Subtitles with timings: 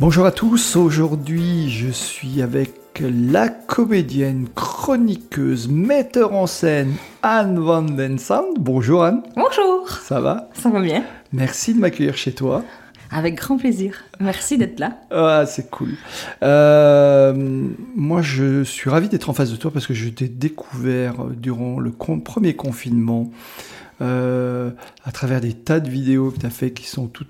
[0.00, 6.94] Bonjour à tous, aujourd'hui je suis avec la comédienne, chroniqueuse, metteur en scène
[7.24, 8.58] Anne Van Den Sand.
[8.60, 9.24] Bonjour Anne.
[9.34, 9.90] Bonjour.
[9.90, 10.50] Ça va?
[10.54, 11.02] Ça va bien.
[11.32, 12.62] Merci de m'accueillir chez toi.
[13.10, 14.04] Avec grand plaisir.
[14.20, 14.98] Merci d'être là.
[15.10, 15.94] Ah, c'est cool.
[16.44, 17.32] Euh,
[17.96, 21.80] moi, je suis ravi d'être en face de toi parce que je t'ai découvert durant
[21.80, 23.32] le premier confinement
[24.00, 24.70] euh,
[25.04, 27.26] à travers des tas de vidéos que tu as fait qui sont toutes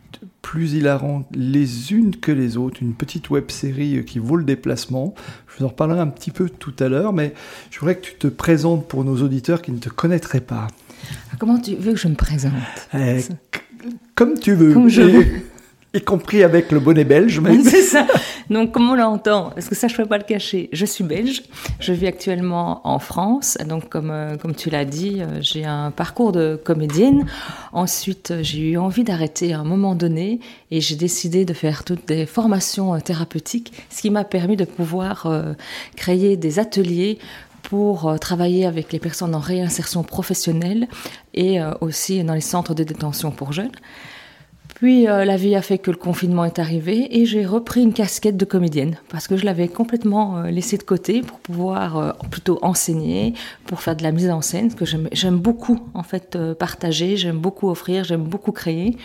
[0.49, 2.79] plus hilarantes les unes que les autres.
[2.81, 5.15] Une petite web série qui vaut le déplacement.
[5.47, 7.35] Je vous en reparlerai un petit peu tout à l'heure, mais
[7.71, 10.69] je voudrais que tu te présentes pour nos auditeurs qui ne te connaîtraient pas.
[11.39, 12.55] Comment tu veux que je me présente?
[12.95, 13.21] Eh,
[14.15, 14.73] Comme tu veux.
[14.73, 15.27] Comme je veux
[15.99, 17.41] y compris avec le bonnet belge.
[17.65, 18.07] C'est ça.
[18.51, 21.05] Donc, comme on l'entend, parce que ça, je ne peux pas le cacher, je suis
[21.05, 21.43] belge.
[21.81, 23.59] Je vis actuellement en France.
[23.67, 27.27] Donc, comme, euh, comme tu l'as dit, euh, j'ai un parcours de comédienne.
[27.73, 30.41] Ensuite, j'ai eu envie d'arrêter à un moment donné
[30.71, 34.65] et j'ai décidé de faire toutes des formations euh, thérapeutiques, ce qui m'a permis de
[34.65, 35.27] pouvoir
[35.97, 37.19] créer des ateliers
[37.63, 40.89] pour travailler avec les personnes en réinsertion professionnelle
[41.35, 43.73] et aussi dans les centres de détention pour jeunes.
[44.79, 47.93] Puis euh, la vie a fait que le confinement est arrivé et j'ai repris une
[47.93, 52.13] casquette de comédienne parce que je l'avais complètement euh, laissée de côté pour pouvoir euh,
[52.31, 53.35] plutôt enseigner,
[53.67, 57.69] pour faire de la mise en scène, que j'aime beaucoup en fait partager, j'aime beaucoup
[57.69, 58.97] offrir, j'aime beaucoup créer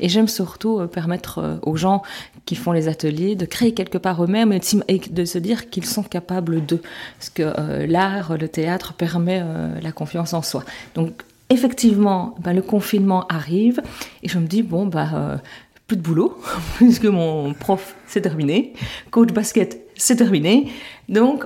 [0.00, 2.02] et j'aime surtout permettre aux gens
[2.44, 6.02] qui font les ateliers de créer quelque part eux-mêmes et de se dire qu'ils sont
[6.02, 6.82] capables de.
[7.18, 9.42] Parce que l'art, le théâtre permet
[9.80, 10.64] la confiance en soi.
[10.94, 13.80] Donc effectivement, ben, le confinement arrive
[14.22, 15.36] et je me dis, bon, bah, euh,
[15.86, 16.38] plus de boulot,
[16.76, 18.72] puisque mon prof, c'est terminé,
[19.10, 20.68] coach basket, c'est terminé,
[21.08, 21.44] donc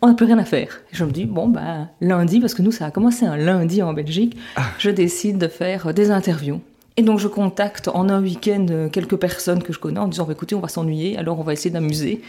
[0.00, 0.80] on n'a plus rien à faire.
[0.92, 3.92] je me dis, bon, bah, lundi, parce que nous, ça a commencé un lundi en
[3.94, 4.62] Belgique, ah.
[4.78, 6.60] je décide de faire des interviews.
[6.98, 10.32] Et donc je contacte en un week-end quelques personnes que je connais en disant bah,
[10.32, 12.22] écoutez on va s'ennuyer alors on va essayer d'amuser.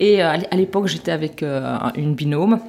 [0.00, 2.60] Et euh, à l'époque j'étais avec euh, une binôme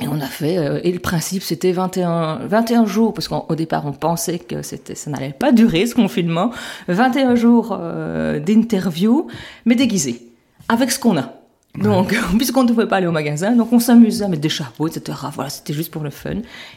[0.00, 3.84] et on a fait, euh, et le principe c'était 21, 21 jours, parce qu'au départ
[3.84, 6.50] on pensait que c'était, ça n'allait pas durer ce confinement,
[6.88, 9.26] 21 jours euh, d'interview,
[9.66, 10.28] mais déguisés,
[10.68, 11.34] avec ce qu'on a.
[11.78, 14.88] Donc, puisqu'on ne pouvait pas aller au magasin, donc on s'amusait à mettre des chapeaux,
[14.88, 15.18] etc.
[15.34, 16.36] Voilà, c'était juste pour le fun.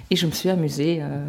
[0.10, 1.26] Et je me suis amusée euh,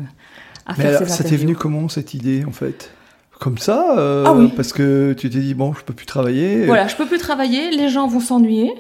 [0.67, 2.91] à faire alors, ça t'est venu comment cette idée en fait?
[3.39, 4.51] Comme ça ah oui.
[4.57, 6.65] Parce que tu t'es dit, bon, je peux plus travailler.
[6.65, 8.73] Voilà, je peux plus travailler, les gens vont s'ennuyer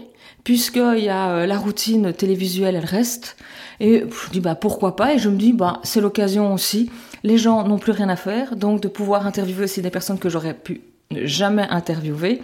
[0.47, 3.37] puisqu'il y a euh, la routine télévisuelle, elle reste.
[3.81, 5.13] Et je dis bah pourquoi pas?
[5.13, 6.89] Et je me dis bah c'est l'occasion aussi.
[7.25, 10.29] Les gens n'ont plus rien à faire, donc de pouvoir interviewer aussi des personnes que
[10.29, 12.43] j'aurais pu jamais interviewer.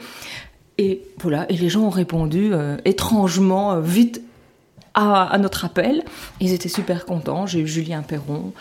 [0.78, 4.20] Et voilà, et les gens ont répondu euh, étrangement, euh, vite
[4.94, 6.02] à, notre appel.
[6.40, 7.46] Ils étaient super contents.
[7.46, 8.52] J'ai eu Julien Perron,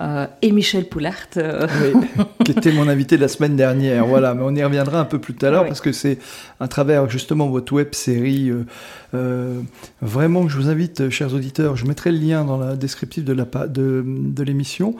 [0.00, 1.14] euh, et Michel Poulart.
[1.36, 1.66] Euh.
[2.44, 4.06] qui était mon invité la semaine dernière.
[4.06, 6.18] Voilà, mais on y reviendra un peu plus tard parce que c'est
[6.58, 8.50] à travers justement votre web série.
[9.12, 9.60] Euh,
[10.00, 13.44] vraiment je vous invite, chers auditeurs, je mettrai le lien dans la descriptive de, la,
[13.66, 14.94] de, de l'émission,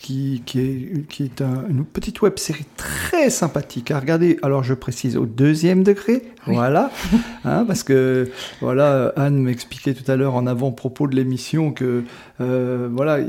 [0.00, 4.38] qui, qui, est, qui est une petite web série très sympathique à regarder.
[4.42, 6.90] Alors je précise au deuxième degré, voilà,
[7.44, 12.02] hein, parce que voilà, Anne m'expliquait tout à l'heure en avant-propos de l'émission que
[12.38, 13.20] voilà,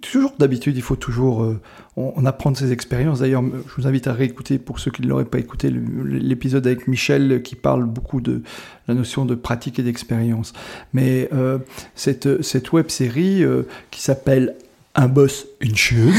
[0.00, 1.60] toujours d'habitude, il faut toujours euh,
[1.96, 3.20] on, apprendre ses expériences.
[3.20, 6.88] D'ailleurs, je vous invite à réécouter pour ceux qui ne l'auraient pas écouté l'épisode avec
[6.88, 8.42] Michel qui parle beaucoup de
[8.88, 10.52] la notion de pratique et d'expérience.
[10.92, 11.58] Mais euh,
[11.94, 14.56] cette, cette web série euh, qui s'appelle
[14.94, 16.14] Un boss, une chose,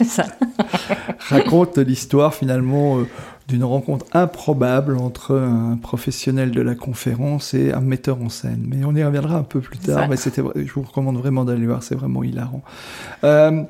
[1.18, 3.04] raconte l'histoire finalement
[3.48, 8.64] d'une rencontre improbable entre un professionnel de la conférence et un metteur en scène.
[8.66, 11.66] Mais on y reviendra un peu plus tard, mais c'était, je vous recommande vraiment d'aller
[11.66, 12.62] voir, c'est vraiment hilarant.
[13.22, 13.62] Euh,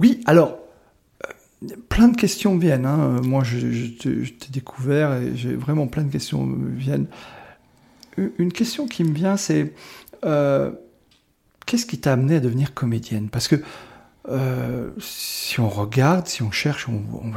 [0.00, 0.58] oui, alors,
[1.24, 2.86] euh, plein de questions viennent.
[2.86, 3.20] Hein.
[3.22, 7.06] Moi, je, t'ai découvert et j'ai vraiment plein de questions viennent.
[8.16, 9.72] Une question qui me vient, c'est
[10.24, 10.72] euh,
[11.66, 13.28] qu'est-ce qui t'a amené à devenir comédienne?
[13.28, 13.62] Parce que
[15.00, 17.30] si on regarde, si on cherche, on, on,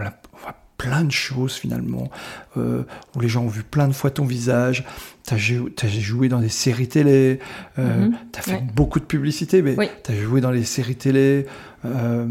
[0.78, 2.10] plein de choses finalement,
[2.58, 2.84] euh,
[3.16, 4.84] où les gens ont vu plein de fois ton visage.
[5.28, 7.40] Tu as, joué dans des séries télé,
[7.80, 8.16] euh, mhm.
[8.32, 11.48] tu as fait beaucoup de publicité, mais tu as joué dans les séries télé.
[11.86, 12.28] Euh,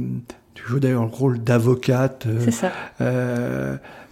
[0.54, 2.26] tu joues d'ailleurs le rôle d'avocate.
[2.44, 2.72] C'est ça.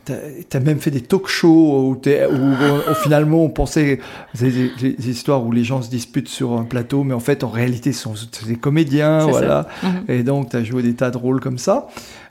[0.04, 0.12] Tu
[0.56, 4.00] as même fait des talk shows où, où, finalement on pensait
[4.38, 7.48] des, des, histoires où les gens se disputent sur un plateau, mais en fait en
[7.50, 8.14] réalité ce sont
[8.46, 9.68] des comédiens, voilà.
[9.82, 10.04] Mhm.
[10.08, 11.88] Et donc tu as joué des tas de rôles comme ça.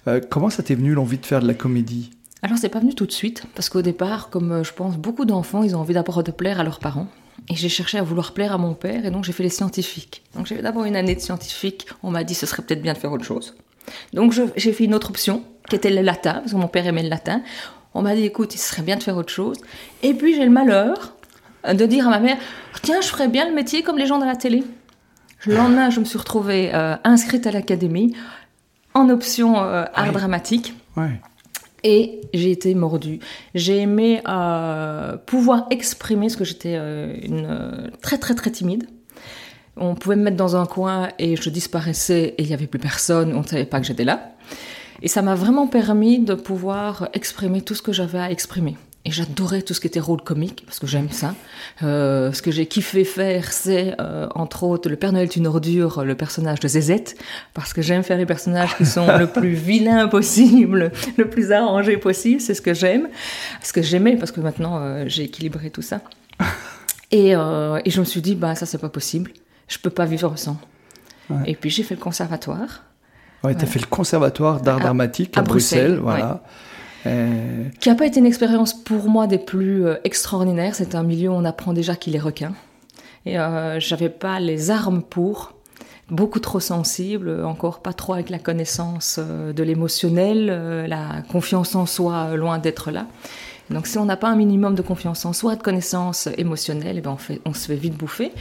[0.07, 2.11] Euh, comment ça t'est venu l'envie de faire de la comédie?
[2.41, 5.25] Alors c'est pas venu tout de suite, parce qu'au départ, comme euh, je pense beaucoup
[5.25, 7.07] d'enfants, ils ont envie d'abord de plaire à leurs parents.
[7.49, 10.23] Et j'ai cherché à vouloir plaire à mon père, et donc j'ai fait les scientifiques.
[10.35, 12.93] Donc j'ai fait d'abord une année de scientifique, on m'a dit ce serait peut-être bien
[12.93, 13.55] de faire autre chose.
[14.13, 17.03] Donc j'ai fait une autre option, qui était le latin, parce que mon père aimait
[17.03, 17.41] le latin.
[17.93, 19.57] On m'a dit écoute, il serait bien de faire autre chose.
[20.03, 21.15] Et puis j'ai le malheur
[21.67, 22.37] de dire à ma mère
[22.81, 24.63] tiens, je ferais bien le métier comme les gens de la télé.
[25.45, 28.15] Le lendemain, je me suis retrouvée euh, inscrite à l'académie
[28.93, 30.73] en option euh, art dramatique.
[31.83, 33.19] Et j'ai été mordue.
[33.55, 38.87] J'ai aimé euh, pouvoir exprimer ce que j'étais une très très très timide.
[39.77, 42.79] On pouvait me mettre dans un coin et je disparaissais et il n'y avait plus
[42.79, 44.31] personne, on ne savait pas que j'étais là.
[45.01, 48.77] Et ça m'a vraiment permis de pouvoir exprimer tout ce que j'avais à exprimer.
[49.03, 51.33] Et j'adorais tout ce qui était rôle comique, parce que j'aime ça.
[51.81, 55.47] Euh, ce que j'ai kiffé faire, c'est, euh, entre autres, le Père Noël est une
[55.47, 57.17] ordure, le personnage de Zézette,
[57.55, 61.97] parce que j'aime faire les personnages qui sont le plus vilains possible, le plus arrangé
[61.97, 63.09] possible, c'est ce que j'aime.
[63.63, 66.01] Ce que j'aimais, parce que maintenant, euh, j'ai équilibré tout ça.
[67.09, 69.31] Et, et, je me suis dit, bah, ça, c'est pas possible.
[69.71, 70.57] Je peux pas vivre sans.
[71.29, 71.37] Ouais.
[71.45, 72.83] Et puis, j'ai fait le conservatoire.
[73.43, 76.43] Ouais, tu as fait le conservatoire d'art dramatique à, Bruxelles, voilà.
[77.07, 80.75] Euh, qui n'a pas été une expérience pour moi des plus euh, extraordinaires.
[80.75, 82.53] C'est un milieu où on apprend déjà qu'il est requin.
[83.25, 85.53] Et euh, j'avais pas les armes pour,
[86.09, 91.85] beaucoup trop sensible, encore pas trop avec la connaissance euh, de l'émotionnel, la confiance en
[91.85, 93.07] soi loin d'être là.
[93.71, 97.01] Donc si on n'a pas un minimum de confiance en soi, de connaissance émotionnelle, eh
[97.01, 98.31] ben on, fait, on se fait vite bouffer.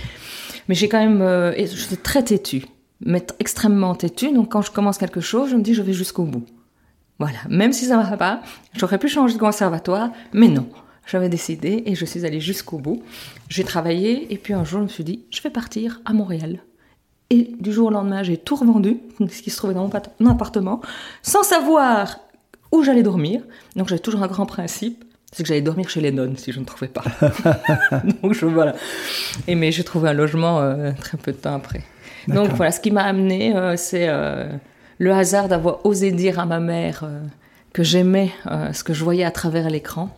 [0.68, 2.64] Mais j'ai quand même, j'étais très têtue,
[3.00, 4.32] mais extrêmement têtue.
[4.32, 6.44] Donc quand je commence quelque chose, je me dis je vais jusqu'au bout.
[7.18, 8.40] Voilà, même si ça ne va pas,
[8.72, 10.66] j'aurais pu changer de conservatoire, mais non.
[11.06, 13.02] J'avais décidé et je suis allée jusqu'au bout.
[13.48, 16.60] J'ai travaillé et puis un jour je me suis dit, je vais partir à Montréal.
[17.28, 19.90] Et du jour au lendemain, j'ai tout revendu, ce qui se trouvait dans
[20.20, 20.80] mon appartement,
[21.22, 22.20] sans savoir
[22.72, 23.42] où j'allais dormir.
[23.76, 26.60] Donc j'avais toujours un grand principe, c'est que j'allais dormir chez les nonnes si je
[26.60, 27.04] ne trouvais pas.
[28.22, 28.74] Donc je, voilà.
[29.46, 31.82] Et mais j'ai trouvé un logement euh, très peu de temps après.
[32.28, 34.48] Donc voilà, ce qui m'a amené, euh, c'est euh,
[34.98, 37.08] le hasard d'avoir osé dire à ma mère
[37.72, 38.30] que j'aimais
[38.72, 40.10] ce que je voyais à travers l'écran.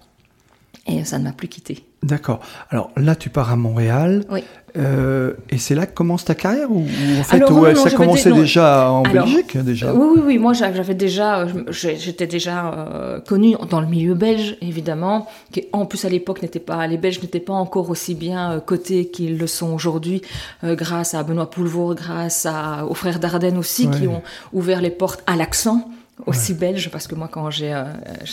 [0.86, 1.84] Et ça ne m'a plus quitté.
[2.02, 2.40] D'accord.
[2.70, 4.24] Alors là, tu pars à Montréal.
[4.28, 4.42] Oui.
[4.76, 7.44] Euh, et c'est là que commence ta carrière ou, en fait
[7.76, 10.38] ça commençait déjà en Belgique déjà Oui, oui, oui.
[10.38, 15.28] Moi, j'avais déjà, j'étais déjà connue dans le milieu belge, évidemment.
[15.52, 19.06] Qui, en plus, à l'époque, n'était pas, les Belges n'étaient pas encore aussi bien cotés
[19.06, 20.22] qu'ils le sont aujourd'hui,
[20.64, 25.22] grâce à Benoît Poulvord, grâce à, aux frères Dardenne aussi, qui ont ouvert les portes
[25.26, 25.86] à l'accent
[26.26, 27.84] aussi belge, parce que moi, quand j'ai euh,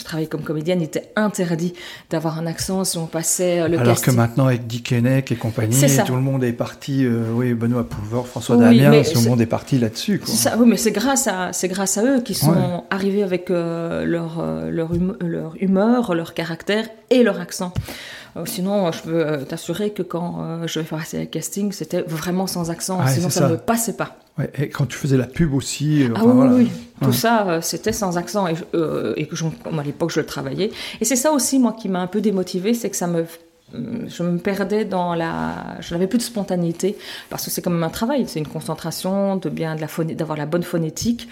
[0.04, 1.72] travaillé comme comédienne, il était interdit
[2.10, 5.36] d'avoir un accent si on passait euh, le Alors que maintenant, avec Dick Henneck et
[5.36, 9.40] compagnie, tout le monde est parti, euh, oui, Benoît Poulvord, François Damien, tout le monde
[9.40, 10.20] est parti là-dessus.
[10.58, 15.54] oui, mais c'est grâce, à, grâce à eux qui sont arrivés avec leur, leur, leur
[15.60, 17.72] humeur, leur caractère et leur accent.
[18.36, 22.02] Euh, sinon, je peux euh, t'assurer que quand euh, je vais faire le casting, c'était
[22.02, 24.18] vraiment sans accent, sinon ça, ne passait pas.
[24.56, 26.04] et quand tu faisais la pub aussi.
[26.14, 26.70] ah oui, oui,
[27.02, 28.54] tout ça, c'était sans accent et,
[29.16, 30.70] et que à l'époque je le travaillais.
[31.00, 33.24] Et c'est ça aussi, moi, qui m'a un peu démotivée, c'est que ça me
[33.72, 36.96] je me perdais dans la je n'avais plus de spontanéité
[37.28, 40.36] parce que c'est quand même un travail c'est une concentration de bien de la d'avoir
[40.36, 41.28] la bonne phonétique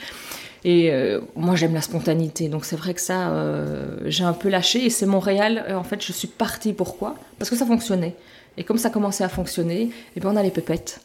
[0.64, 2.48] et euh, moi, j'aime la spontanéité.
[2.48, 4.84] Donc, c'est vrai que ça, euh, j'ai un peu lâché.
[4.84, 6.72] Et c'est Montréal, euh, en fait, je suis partie.
[6.72, 7.14] Pourquoi?
[7.38, 8.16] Parce que ça fonctionnait.
[8.56, 11.00] Et comme ça commençait à fonctionner, et eh bien, on a les pépettes.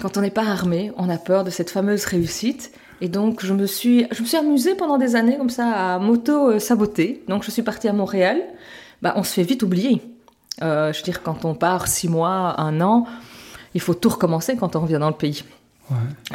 [0.00, 2.72] Quand on n'est pas armé, on a peur de cette fameuse réussite.
[3.02, 5.98] Et donc, je me suis, je me suis amusée pendant des années comme ça à
[5.98, 7.22] m'auto-saboter.
[7.28, 8.40] Donc, je suis partie à Montréal.
[9.02, 10.00] Bah, on se fait vite oublier.
[10.60, 13.06] je veux dire, quand on part six mois, un an,
[13.74, 15.42] il faut tout recommencer quand on revient dans le pays.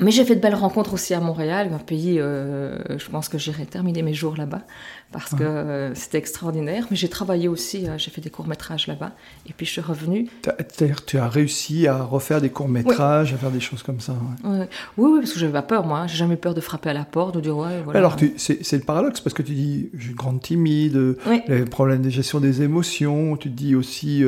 [0.02, 3.38] Mais j'ai fait de belles rencontres aussi à Montréal, un pays, euh, je pense que
[3.38, 4.62] j'irai terminer mes jours là-bas
[5.12, 6.86] parce que euh, c'était extraordinaire.
[6.92, 9.14] Mais j'ai travaillé aussi, euh, j'ai fait des courts-métrages là-bas.
[9.48, 10.28] Et puis je suis revenue.
[10.44, 14.66] C'est-à-dire tu as réussi à refaire des courts-métrages, à faire des choses comme ça Oui,
[14.98, 16.00] oui, parce que j'avais pas peur, moi.
[16.00, 16.08] Hein.
[16.08, 18.00] J'ai jamais peur de frapper à la porte, de dire ouais, voilà.
[18.00, 22.02] Alors c'est le paradoxe parce que tu dis, je suis une grande timide, les problèmes
[22.02, 24.24] de gestion des émotions, tu dis aussi,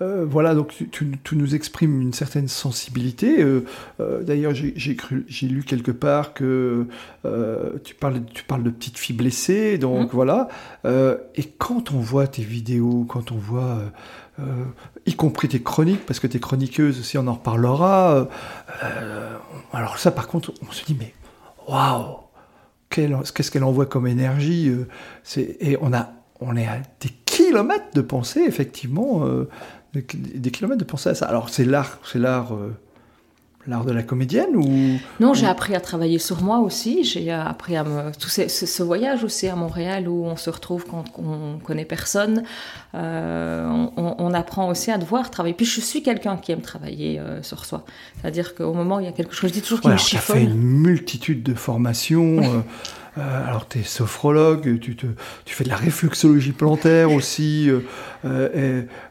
[0.00, 3.42] voilà, donc tu, tu nous exprimes une certaine sensibilité.
[3.42, 6.86] Euh, d'ailleurs, j'ai lu quelque part que
[7.84, 10.16] tu, parles, tu parles de petites filles blessées, donc mmh.
[10.16, 10.48] voilà.
[10.84, 13.78] et quand on voit tes vidéos, quand on voit
[15.06, 18.28] y compris tes chroniques, parce que tes chroniqueuses aussi, on en reparlera.
[19.72, 21.14] alors ça, par contre, on se dit, mais
[21.68, 22.18] waouh,
[22.90, 24.72] qu'est-ce qu'elle envoie comme énergie
[25.36, 29.48] Et on a on est à des kilomètres de penser, effectivement, euh,
[29.92, 31.26] des, kilomètres de penser à ça.
[31.26, 32.76] Alors c'est l'art, c'est l'art, euh,
[33.66, 37.04] l'art de la comédienne ou Non, j'ai appris à travailler sur moi aussi.
[37.04, 41.04] J'ai appris à me tout ce, voyage aussi à Montréal où on se retrouve quand
[41.18, 42.42] on connaît personne.
[42.94, 45.54] Euh, on, apprend aussi à devoir travailler.
[45.54, 47.84] Puis je suis quelqu'un qui aime travailler sur soi.
[48.20, 50.36] C'est-à-dire qu'au moment où il y a quelque chose, je dis toujours qu'il me chiffonne.
[50.36, 52.64] Fait une multitude de formations.
[53.16, 55.06] Euh, alors, tu es sophrologue, tu, te,
[55.44, 57.70] tu, fais de la réfluxologie plantaire aussi.
[57.70, 57.80] Euh,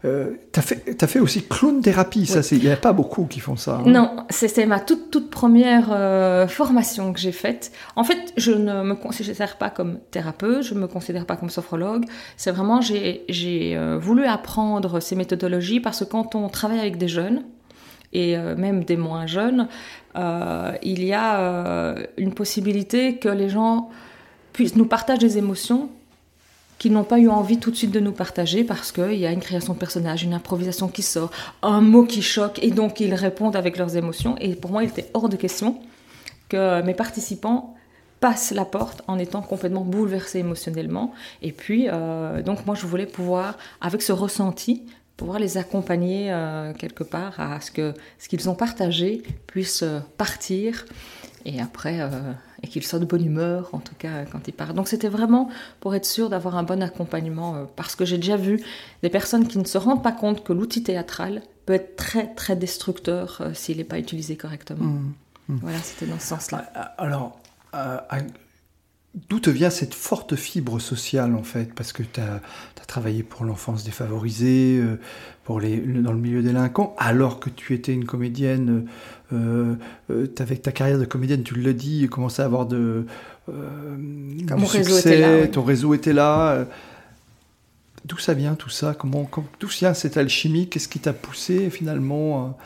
[0.03, 2.29] euh, tu as, fait, as fait aussi clown thérapie.
[2.51, 3.77] Il n'y a pas beaucoup qui font ça.
[3.77, 3.83] Hein.
[3.89, 5.87] Non, c'était ma toute, toute première
[6.49, 7.71] formation que j'ai faite.
[7.95, 11.49] En fait, je ne me considère pas comme thérapeute, je ne me considère pas comme
[11.49, 12.05] sophrologue.
[12.37, 17.43] C'est vraiment, j'ai voulu apprendre ces méthodologies parce que quand on travaille avec des jeunes,
[18.13, 19.67] et même des moins jeunes,
[20.15, 23.89] euh, il y a euh, une possibilité que les gens
[24.51, 25.89] puissent nous partager des émotions
[26.77, 29.31] qu'ils n'ont pas eu envie tout de suite de nous partager parce qu'il y a
[29.31, 33.13] une création de personnage, une improvisation qui sort, un mot qui choque, et donc ils
[33.13, 34.35] répondent avec leurs émotions.
[34.39, 35.79] Et pour moi, il était hors de question
[36.49, 37.75] que mes participants
[38.19, 41.13] passent la porte en étant complètement bouleversés émotionnellement.
[41.41, 44.83] Et puis, euh, donc moi, je voulais pouvoir, avec ce ressenti,
[45.23, 50.01] pouvoir les accompagner euh, quelque part à ce que ce qu'ils ont partagé puisse euh,
[50.17, 50.83] partir
[51.45, 52.09] et après euh,
[52.61, 54.75] et qu'ils soient de bonne humeur en tout cas quand ils partent.
[54.75, 55.49] Donc c'était vraiment
[55.79, 58.61] pour être sûr d'avoir un bon accompagnement parce que j'ai déjà vu
[59.01, 62.57] des personnes qui ne se rendent pas compte que l'outil théâtral peut être très très
[62.57, 64.83] destructeur s'il n'est pas utilisé correctement.
[64.83, 65.13] Mmh,
[65.47, 65.59] mmh.
[65.61, 66.69] Voilà, c'était dans ce sens-là.
[66.97, 67.39] Alors,
[69.29, 71.71] D'où te vient cette forte fibre sociale en fait?
[71.75, 72.41] Parce que tu as,
[72.87, 74.99] travaillé pour l'enfance défavorisée, euh,
[75.43, 78.87] pour les, dans le milieu délinquant, alors que tu étais une comédienne,
[79.31, 79.75] euh,
[80.09, 83.05] euh avec ta carrière de comédienne, tu l'as dit, commençait à avoir de,
[83.49, 86.65] euh, Mon réseau était là, ton réseau était là.
[88.05, 88.95] D'où ça vient tout ça?
[88.97, 89.29] Comment,
[89.59, 90.67] D'où vient cette alchimie?
[90.67, 92.57] Qu'est-ce qui t'a poussé finalement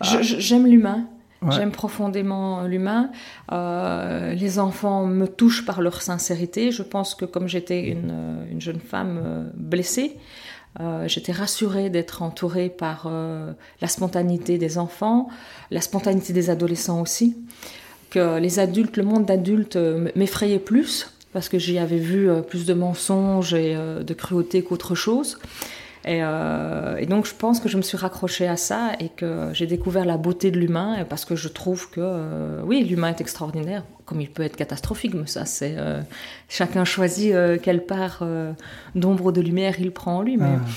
[0.00, 1.06] J'aime l'humain.
[1.50, 3.10] J'aime profondément l'humain.
[3.52, 6.70] Euh, les enfants me touchent par leur sincérité.
[6.70, 10.16] Je pense que comme j'étais une, euh, jeune femme euh, blessée,
[11.06, 13.10] j'étais rassurée d'être entourée par
[13.80, 15.30] la spontanéité des enfants,
[15.70, 17.34] la spontanéité des adolescents aussi.
[18.10, 19.78] Que les adultes, le monde d'adultes
[20.16, 25.38] m'effrayait plus parce que j'y avais vu plus de mensonges et de cruauté qu'autre chose.
[26.06, 29.66] Euh, et, donc je pense que je me suis raccrochée à ça et que j'ai
[29.66, 33.82] découvert la beauté de l'humain parce que je trouve que euh, oui, l'humain est extraordinaire,
[34.04, 36.00] comme il peut être catastrophique, mais ça c'est euh,
[36.48, 38.24] chacun choisit quelle part
[38.94, 40.36] d'ombre ou de lumière il prend en lui.
[40.36, 40.68] Mais ah.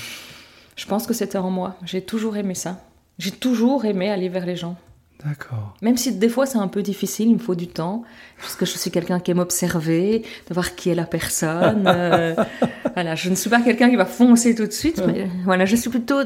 [0.74, 1.76] je pense que c'était en moi.
[1.84, 2.80] J'ai toujours aimé ça.
[3.18, 4.76] J'ai toujours aimé aller vers les gens.
[5.24, 5.76] D'accord.
[5.82, 8.04] Même si des fois c'est un peu difficile, il me faut du temps,
[8.40, 11.84] parce que je suis quelqu'un qui aime observer, de voir qui est la personne.
[11.86, 12.34] Euh,
[12.94, 15.76] voilà, je ne suis pas quelqu'un qui va foncer tout de suite, mais voilà, je
[15.76, 16.20] suis plutôt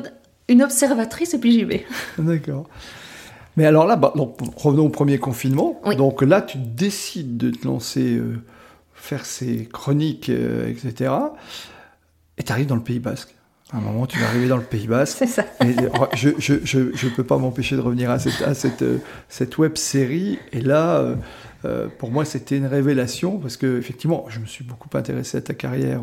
[0.48, 1.84] une observatrice et puis j'y vais.
[2.18, 2.68] D'accord.
[3.56, 4.12] Mais alors là, bah,
[4.56, 5.80] revenons au premier confinement.
[5.96, 8.42] Donc là, tu décides de te lancer, euh,
[8.94, 11.12] faire ces chroniques, euh, etc.
[12.36, 13.33] Et tu arrives dans le Pays Basque.
[13.74, 15.16] À un moment, tu vas arriver dans le Pays Basque.
[15.18, 15.44] C'est ça.
[15.60, 18.82] Oh, je ne je, je, je, peux pas m'empêcher de revenir à cette, à cette,
[18.82, 20.38] euh, cette web série.
[20.52, 21.16] Et là, euh,
[21.64, 25.40] euh, pour moi, c'était une révélation parce que effectivement, je me suis beaucoup intéressé à
[25.40, 26.02] ta carrière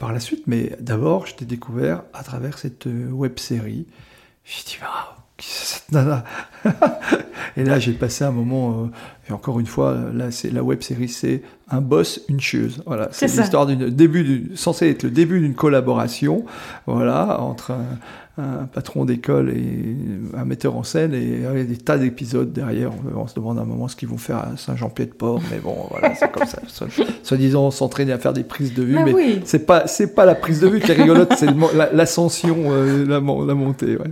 [0.00, 0.48] par la suite.
[0.48, 3.86] Mais d'abord, je t'ai découvert à travers cette web série.
[4.44, 6.24] Je dit, ah, cette nana
[7.56, 10.82] Et là, j'ai passé un moment, euh, et encore une fois, là, c'est la web
[10.82, 12.82] série, c'est un boss, une chieuse.
[12.86, 16.44] Voilà, c'est l'histoire d'une début, censé être le début d'une collaboration,
[16.86, 19.96] voilà, entre un, patron d'école et
[20.34, 22.90] un metteur en scène, et il y a des tas d'épisodes derrière.
[23.14, 26.14] On, se demande à un moment ce qu'ils vont faire à Saint-Jean-Pied-de-Port, mais bon, voilà,
[26.14, 26.58] c'est comme ça.
[27.22, 30.34] Soi-disant s'entraîner à faire des prises de vue, bah mais c'est pas, c'est pas la
[30.34, 31.50] prise de vue qui est rigolote, c'est
[31.92, 33.96] l'ascension, euh, la, la, montée.
[33.96, 34.10] Ouais.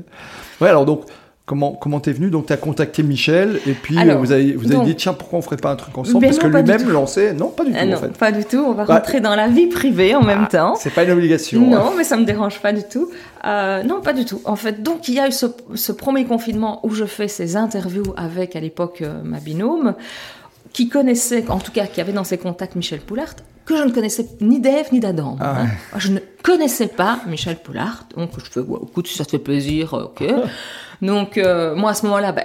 [0.61, 1.05] Ouais, alors donc
[1.49, 2.29] Comment comment t'es venu?
[2.29, 5.39] Donc tu as contacté Michel et puis euh, vous avez vous avez dit tiens pourquoi
[5.39, 6.27] on ferait pas un truc ensemble?
[6.27, 8.19] Parce que lui-même lançait non pas du tout ah non, en fait.
[8.19, 8.59] pas du tout.
[8.59, 10.75] On va bah, rentrer dans la vie privée en même ah, temps.
[10.75, 11.93] c'est pas une obligation non hein.
[11.97, 13.09] mais ça me dérange pas du tout.
[13.47, 14.43] Euh, non pas du tout.
[14.45, 17.57] En fait donc il y a eu ce, ce, premier confinement où je fais ces
[17.57, 19.95] interviews avec à l'époque euh, ma binôme
[20.75, 23.37] qui connaissait, en tout cas qui avait dans ses contacts Michel Poulart,
[23.69, 25.37] que je ne connaissais ni d'Ève ni d'Adam.
[25.41, 25.67] Ah hein.
[25.99, 29.93] Je ne connaissais pas Michel Poulart, donc je fais, écoute, si ça te fait plaisir,
[29.93, 30.25] ok.
[31.01, 32.45] Donc, euh, moi, à ce moment-là, ben,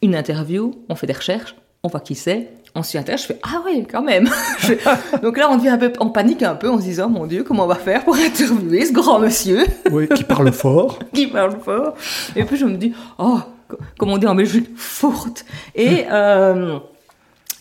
[0.00, 3.38] une interview, on fait des recherches, on voit qui c'est, on s'y intéresse, je fais
[3.42, 4.28] ah oui quand même.
[5.22, 7.42] Donc là on devient un peu, on panique un peu en se disant mon Dieu
[7.42, 9.64] comment on va faire pour interviewer ce grand monsieur?
[9.90, 10.98] Oui, qui parle fort.
[11.12, 11.94] qui parle fort.
[12.34, 13.38] Et puis je me dis oh
[13.98, 16.78] comme on dit en Belgique forte et euh,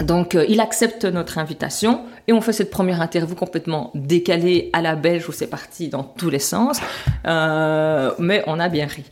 [0.03, 4.81] donc, euh, il accepte notre invitation et on fait cette première interview complètement décalée à
[4.81, 6.81] la belge où c'est parti dans tous les sens,
[7.25, 9.05] euh, mais on a bien ri.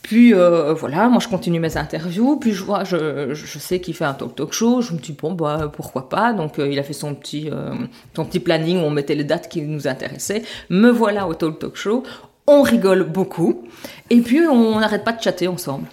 [0.00, 3.92] Puis euh, voilà, moi je continue mes interviews, puis je vois, je, je sais qu'il
[3.94, 6.32] fait un talk talk show, je me dis bon bah pourquoi pas?
[6.32, 7.50] Donc il a fait son petit
[8.16, 10.42] son petit planning où on mettait les dates qui nous intéressaient.
[10.70, 12.02] Me voilà au talk talk show.
[12.46, 13.68] On rigole beaucoup
[14.08, 15.86] et puis on n'arrête pas de chatter ensemble.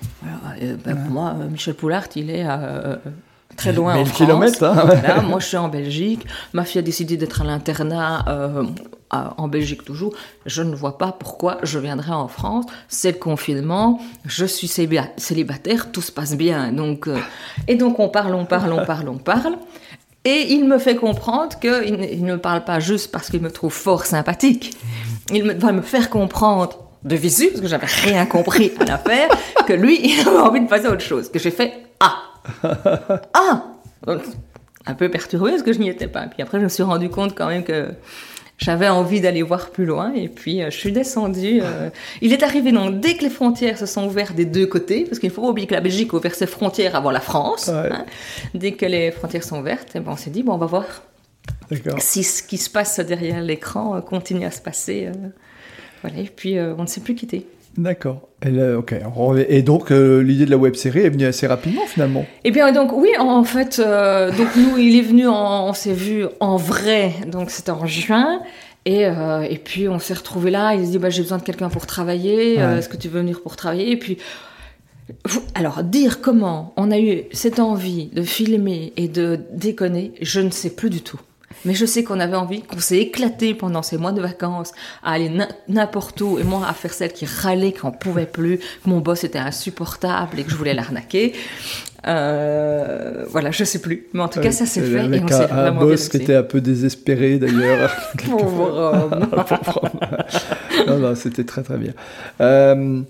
[0.86, 3.00] Ben, pour moi, Michel Poulart, il est à
[3.58, 4.62] très loin en France.
[4.62, 5.22] Hein.
[5.28, 6.26] moi, je suis en Belgique.
[6.54, 8.64] Ma fille a décidé d'être à l'internat euh,
[9.12, 10.14] en Belgique toujours.
[10.46, 12.66] Je ne vois pas pourquoi je viendrais en France.
[12.88, 14.00] C'est le confinement.
[14.26, 15.92] Je suis célibataire.
[15.92, 16.72] Tout se passe bien.
[16.72, 17.18] Donc, euh,
[17.68, 19.58] et donc, on parle, on parle, on parle, on parle.
[20.24, 24.06] Et il me fait comprendre qu'il ne parle pas juste parce qu'il me trouve fort
[24.06, 24.78] sympathique.
[25.34, 29.30] Il va me faire comprendre de visu, parce que j'avais rien compris à l'affaire,
[29.66, 31.30] que lui, il avait envie de passer à autre chose.
[31.30, 32.27] Que j'ai fait Ah
[33.34, 33.64] ah
[34.86, 36.28] Un peu perturbée parce que je n'y étais pas.
[36.28, 37.90] Puis après, je me suis rendu compte quand même que
[38.58, 41.60] j'avais envie d'aller voir plus loin et puis euh, je suis descendue.
[41.62, 41.90] Euh.
[42.22, 45.20] il est arrivé donc dès que les frontières se sont ouvertes des deux côtés, parce
[45.20, 47.70] qu'il faut pas oublier que la Belgique a ouvert ses frontières avant la France.
[47.70, 48.06] Hein.
[48.54, 50.86] dès que les frontières sont ouvertes, eh ben, on s'est dit bon, on va voir
[52.00, 55.10] si ce qui se passe derrière l'écran euh, continue à se passer.
[56.02, 57.46] voilà, et puis on ne s'est plus quitté.
[57.78, 58.28] D'accord.
[58.46, 62.26] Et donc euh, l'idée de la web série est venue assez rapidement finalement.
[62.44, 66.26] Eh bien donc oui, en fait, euh, donc nous il est venu, on s'est vu
[66.40, 68.42] en vrai, donc c'était en juin.
[68.86, 70.74] Et, euh, et puis on s'est retrouvé là.
[70.76, 72.56] Il se dit bah j'ai besoin de quelqu'un pour travailler.
[72.56, 73.92] Est-ce que tu veux venir pour travailler?
[73.92, 74.18] Et puis
[75.56, 80.50] alors, dire comment on a eu cette envie de filmer et de déconner, je ne
[80.50, 81.20] sais plus du tout.
[81.68, 84.72] Mais je sais qu'on avait envie, qu'on s'est éclaté pendant ces mois de vacances
[85.04, 85.30] à aller
[85.68, 89.26] n'importe où et moi à faire celle qui râlait qu'on pouvait plus, que mon boss
[89.26, 91.34] était insupportable et que je voulais l'arnaquer.
[92.08, 94.08] Euh, voilà, je sais plus.
[94.14, 96.44] Mais en tout cas, ça s'est fait et on s'est un boss qui était un
[96.44, 97.94] peu désespéré d'ailleurs.
[98.26, 99.28] Pauvre homme.
[100.88, 101.92] non, non, c'était très très bien.
[102.40, 103.02] Euh,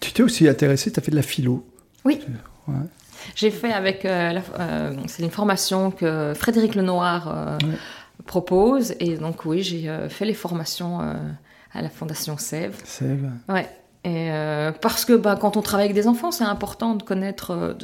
[0.00, 1.64] tu t'es aussi intéressé, tu as fait de la philo.
[2.04, 2.20] Oui.
[2.68, 2.74] Ouais.
[3.40, 4.04] J'ai fait avec.
[4.04, 7.58] Euh, euh, c'est une formation que Frédéric Lenoir euh,
[8.26, 8.94] propose.
[9.00, 11.00] Et donc, oui, j'ai fait les formations
[11.72, 12.76] à la Fondation Sève.
[12.84, 13.30] Sève.
[13.48, 13.66] Ouais.
[14.04, 14.30] Et
[14.80, 17.76] parce que bah, quand on travaille avec des enfants, c'est important de connaître.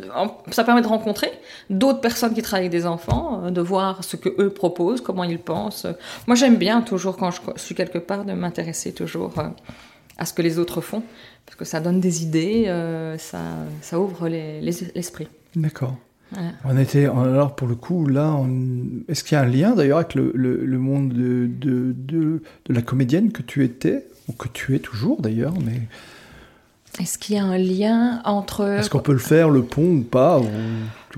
[0.50, 1.30] ça permet de rencontrer
[1.70, 5.38] d'autres personnes qui travaillent avec des enfants, de voir ce que eux proposent, comment ils
[5.38, 5.86] pensent.
[6.26, 9.32] Moi, j'aime bien toujours quand je suis quelque part de m'intéresser toujours
[10.18, 11.02] à ce que les autres font
[11.46, 12.64] parce que ça donne des idées,
[13.18, 13.40] ça,
[13.80, 15.28] ça, ouvre l'esprit.
[15.56, 15.96] D'accord.
[16.64, 18.36] On était, alors pour le coup, là,
[19.08, 22.74] est-ce qu'il y a un lien d'ailleurs avec le, le, monde de, de, de, de,
[22.74, 25.82] la comédienne que tu étais, ou que tu es toujours d'ailleurs, mais...
[27.00, 28.78] Est-ce qu'il y a un lien entre...
[28.78, 30.40] Est-ce qu'on peut le faire, le pont ou pas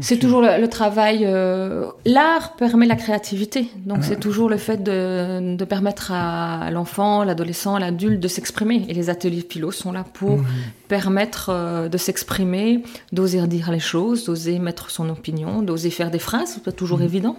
[0.01, 1.25] C'est toujours le, travail.
[1.25, 3.69] Euh, l'art permet la créativité.
[3.87, 8.87] Donc c'est toujours le fait de, de permettre à l'enfant, l'adolescent, l'adulte de s'exprimer.
[8.89, 10.47] Et les ateliers philo sont là pour mmh.
[10.89, 16.19] permettre euh, de s'exprimer, d'oser dire les choses, d'oser mettre son opinion, d'oser faire des
[16.19, 16.53] phrases.
[16.55, 17.05] C'est pas toujours mmh.
[17.05, 17.37] évident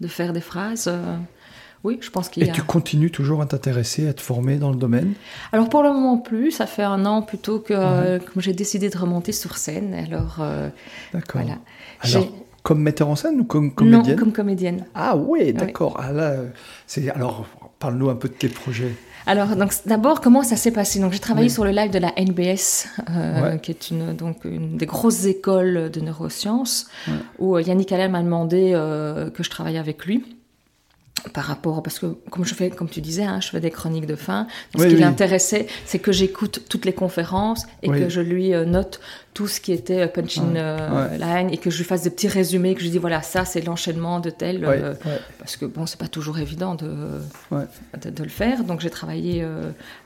[0.00, 0.86] de faire des phrases.
[0.88, 1.16] Euh,
[1.84, 2.52] oui, je pense qu'il y a...
[2.52, 5.14] Et tu continues toujours à t'intéresser, à te former dans le domaine?
[5.52, 8.20] Alors pour le moment plus, ça fait un an plutôt que, mhm.
[8.36, 9.94] j'ai décidé de remonter sur scène.
[9.94, 10.68] Alors, euh,
[11.12, 11.42] d'accord.
[11.42, 11.58] Voilà.
[12.00, 12.28] Alors,
[12.62, 14.14] comme metteur en scène ou comme comédienne?
[14.14, 14.86] Non, comme comédienne.
[14.94, 15.98] Ah ouais, d'accord.
[16.00, 16.36] Ah là,
[16.86, 17.46] c'est alors
[17.80, 18.94] parle-nous un peu de tes projets.
[19.26, 20.98] Alors, donc, d'abord, comment ça s'est passé?
[20.98, 24.76] Donc, j'ai travaillé sur le live de la NBS, euh, qui est une, donc, une
[24.76, 26.88] des grosses écoles de neurosciences,
[27.38, 28.72] où euh, Yannick Allaire m'a demandé
[29.34, 30.24] que je travaille avec lui
[31.30, 34.06] par rapport parce que comme je fais comme tu disais hein, je fais des chroniques
[34.06, 38.54] de fin ce qui l'intéressait c'est que j'écoute toutes les conférences et que je lui
[38.54, 39.00] euh, note
[39.34, 42.28] tout ce qui était euh, punching euh, line et que je lui fasse des petits
[42.28, 44.96] résumés que je lui dis voilà ça c'est l'enchaînement de tel
[45.38, 48.64] parce que bon c'est pas toujours évident de, de, le faire.
[48.64, 49.44] Donc j'ai travaillé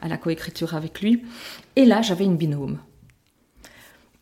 [0.02, 1.24] à la coécriture avec lui.
[1.76, 2.78] Et là j'avais une binôme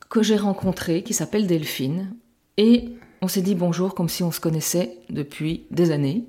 [0.08, 2.14] que j'ai rencontrée qui s'appelle Delphine.
[2.56, 6.24] Et on s'est dit bonjour comme si on se connaissait depuis des années.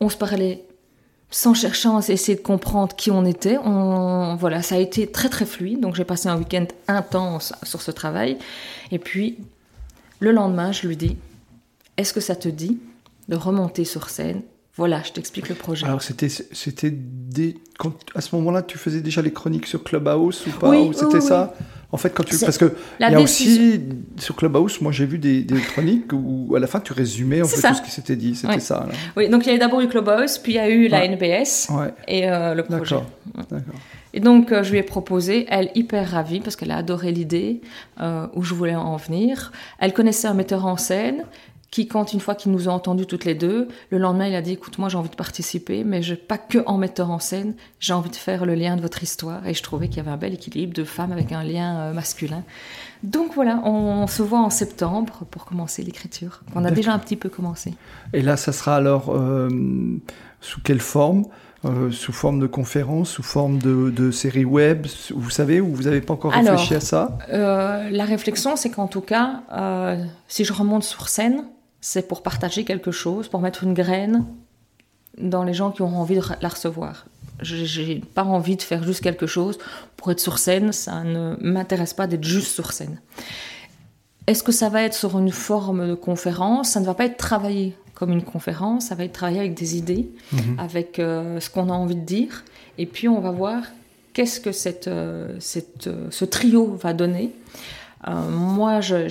[0.00, 0.64] On se parlait
[1.30, 3.58] sans chercher à essayer de comprendre qui on était.
[3.58, 5.80] On, voilà, ça a été très très fluide.
[5.80, 8.38] Donc j'ai passé un week-end intense sur ce travail.
[8.90, 9.38] Et puis
[10.20, 11.18] le lendemain, je lui dis
[11.98, 12.78] Est-ce que ça te dit
[13.28, 14.40] de remonter sur scène?
[14.76, 15.84] Voilà, je t'explique le projet.
[15.84, 16.96] Alors c'était c'était
[18.14, 20.72] à ce moment-là, tu faisais déjà les chroniques sur Clubhouse ou pas?
[20.94, 21.52] C'était ça?
[21.92, 23.80] En fait, quand tu parce que il y a aussi
[24.16, 27.46] sur Clubhouse, moi j'ai vu des, des chroniques où à la fin tu résumais en
[27.46, 28.36] fait tout ce qui s'était dit.
[28.36, 28.86] C'était ça.
[29.16, 31.68] Oui, donc il y a d'abord eu Clubhouse, puis il y a eu la NBS
[32.06, 32.96] et euh, le projet.
[33.34, 33.74] D'accord.
[34.12, 37.60] Et donc euh, je lui ai proposé, elle hyper ravie parce qu'elle a adoré l'idée
[38.00, 39.52] euh, où je voulais en venir.
[39.78, 41.24] Elle connaissait un metteur en scène
[41.70, 44.42] qui, quand une fois qu'il nous a entendus toutes les deux, le lendemain, il a
[44.42, 47.54] dit, écoute, moi j'ai envie de participer, mais je, pas que en metteur en scène,
[47.78, 49.46] j'ai envie de faire le lien de votre histoire.
[49.46, 51.92] Et je trouvais qu'il y avait un bel équilibre de femmes avec un lien euh,
[51.92, 52.42] masculin.
[53.04, 56.42] Donc voilà, on, se voit en septembre pour commencer l'écriture.
[56.54, 57.72] On a déjà un petit peu commencé.
[58.12, 59.48] Et là, ça sera alors euh,
[60.40, 61.24] sous quelle forme?
[61.66, 65.82] Euh, sous forme de conférence, sous forme de, de série web, vous savez, ou vous
[65.82, 67.18] n'avez pas encore réfléchi à ça?
[67.28, 69.42] La réflexion, c'est qu'en tout cas,
[70.26, 71.44] si je remonte sur scène,
[71.80, 74.24] c'est pour partager quelque chose, pour mettre une graine
[75.18, 77.06] dans les gens qui auront envie de la recevoir.
[77.42, 79.58] J'ai pas envie de faire juste quelque chose
[79.96, 83.00] pour être sur scène, ça ne m'intéresse pas d'être juste sur scène.
[84.26, 86.70] Est-ce que ça va être sur une forme de conférence?
[86.70, 89.76] Ça ne va pas être travaillé comme une conférence, ça va être travaillé avec des
[89.76, 90.58] idées, mhm.
[90.58, 92.44] avec euh, ce qu'on a envie de dire,
[92.78, 93.62] et puis on va voir
[94.14, 97.32] qu'est-ce que cette, euh, cette, euh, ce trio va donner.
[98.08, 99.08] Euh, moi, je,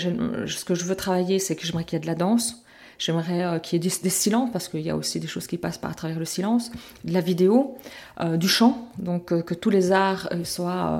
[0.48, 2.64] ce que je veux travailler, c'est que j'aimerais qu'il y ait de la danse.
[2.98, 5.58] J'aimerais euh, qu'il y ait des, silences, parce qu'il y a aussi des choses qui
[5.58, 6.72] passent par travers le silence,
[7.06, 7.78] de la vidéo,
[8.20, 11.00] euh, du chant, donc que tous les arts soient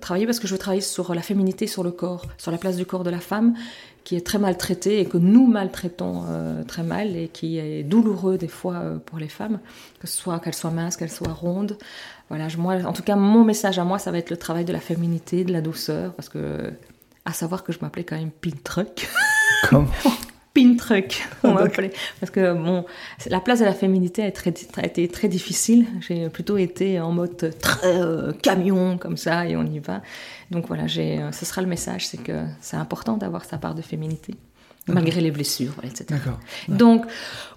[0.00, 2.76] travaillés, parce que je veux travailler sur la féminité, sur le corps, sur la place
[2.76, 3.54] du corps de la femme,
[4.04, 6.22] qui est très maltraitée et que nous maltraitons
[6.68, 9.58] très mal et qui est douloureux des fois pour les femmes,
[9.98, 11.76] que ce soit qu'elles soient minces, qu'elles soient rondes.
[12.28, 14.72] Voilà, moi, en tout cas, mon message à moi, ça va être le travail de
[14.72, 16.72] la féminité, de la douceur, parce que
[17.26, 19.08] à savoir que je m'appelais quand même Pintruck.
[19.68, 19.86] Comment
[20.54, 21.92] Pintruck, on m'appelait.
[22.18, 22.86] Parce que bon,
[23.26, 24.28] la place de la féminité a,
[24.86, 25.86] été très difficile.
[26.00, 30.00] J'ai plutôt été en mode très euh, camion, comme ça, et on y va.
[30.50, 33.82] Donc voilà, euh, ce sera le message, c'est que c'est important d'avoir sa part de
[33.82, 34.34] féminité
[34.88, 36.20] malgré les blessures, etc.
[36.68, 37.04] Donc,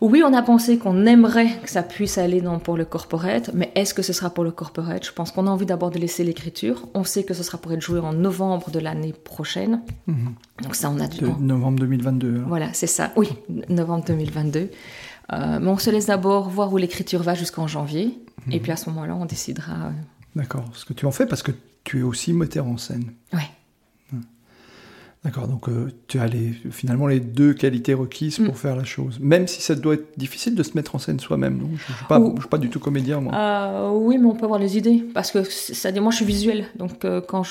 [0.01, 3.71] oui, on a pensé qu'on aimerait que ça puisse aller dans, pour le corporate, mais
[3.75, 5.05] est-ce que ce sera pour le corporate?
[5.05, 6.87] Je pense qu'on a envie d'abord de laisser l'écriture.
[6.93, 9.81] On sait que ce sera pour être joué en novembre de l'année prochaine.
[10.07, 10.33] Mhm.
[10.63, 11.37] Donc ça, on a du temps.
[11.39, 12.43] Novembre 2022.
[12.47, 13.11] Voilà, c'est ça.
[13.15, 13.29] Oui,
[13.69, 14.71] novembre 2022.
[15.31, 18.17] Euh, mais on se laisse d'abord voir où l'écriture va jusqu'en janvier.
[18.49, 18.61] Et mhm.
[18.61, 19.73] puis à ce moment-là, on décidera.
[19.73, 19.91] Euh,
[20.35, 20.65] D'accord.
[20.73, 21.51] Ce que tu en fais parce que
[21.83, 23.13] tu es aussi moteur en scène.
[23.33, 23.43] Oui.
[25.25, 28.57] D'accord, donc euh, tu as les, finalement les deux qualités requises pour mm.
[28.57, 29.19] faire la chose.
[29.19, 31.59] Même si ça doit être difficile de se mettre en scène soi-même.
[31.59, 31.73] Je
[32.15, 33.33] ne suis, pas du tout comédien, moi.
[33.35, 35.03] Euh, oui, mais on peut avoir les idées.
[35.13, 36.67] Parce que ça, moi, je suis visuelle.
[36.77, 37.43] Donc euh, quand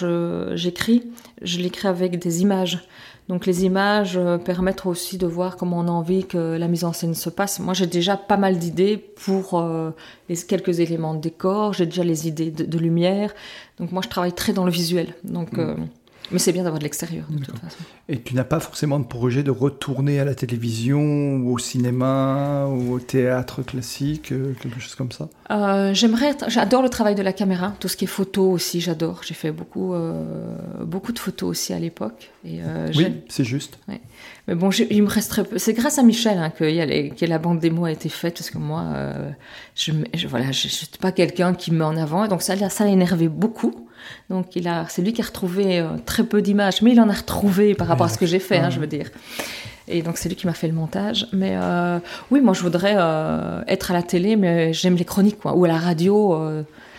[0.54, 2.88] j'écris, je, l'écris avec des images.
[3.28, 6.94] Donc les images permettent aussi de voir comment on a envie que la mise en
[6.94, 7.60] scène se passe.
[7.60, 9.62] Moi, j'ai déjà pas mal d'idées pour
[10.30, 11.74] les, quelques éléments de décor.
[11.74, 13.34] J'ai déjà les idées de, lumière.
[13.78, 15.14] Donc moi, je travaille très dans le visuel.
[15.22, 15.52] Donc...
[15.52, 15.88] Mm.
[16.30, 17.78] Mais c'est bien d'avoir de l'extérieur, de toute façon.
[18.08, 22.66] Et tu n'as pas forcément de projet de retourner à la télévision, ou au cinéma,
[22.66, 25.28] ou au théâtre classique, euh, quelque chose comme ça?
[25.50, 26.36] Euh, J'aimerais.
[26.48, 29.22] J'adore le travail de la caméra, tout ce qui est photo aussi, j'adore.
[29.26, 32.30] J'ai fait beaucoup, euh, beaucoup de photos aussi à l'époque.
[32.44, 33.78] oui, c'est juste.
[34.46, 35.58] Mais bon, il me reste très peu.
[35.58, 38.34] C'est grâce à Michel hein, que, y a que la bande démo a été faite,
[38.34, 38.84] parce que moi,
[39.74, 42.56] je, je, voilà, je, suis pas quelqu'un qui me met en avant, et donc ça,
[42.68, 43.87] ça l'a énervé beaucoup.
[44.30, 47.08] Donc il a, c'est lui qui a retrouvé euh, très peu d'images, mais il en
[47.08, 49.10] a retrouvé par rapport à ce que j'ai fait, hein, je veux dire.
[49.86, 51.26] Et donc c'est lui qui m'a fait le montage.
[51.32, 51.98] Mais euh,
[52.30, 55.64] oui, moi je voudrais euh, être à la télé, mais j'aime les chroniques, quoi, ou
[55.64, 56.38] à la radio.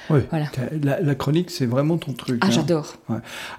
[0.09, 0.47] oui, voilà.
[0.81, 2.39] la, chronique, c'est vraiment ton truc.
[2.41, 2.51] Ah, hein.
[2.51, 2.95] j'adore.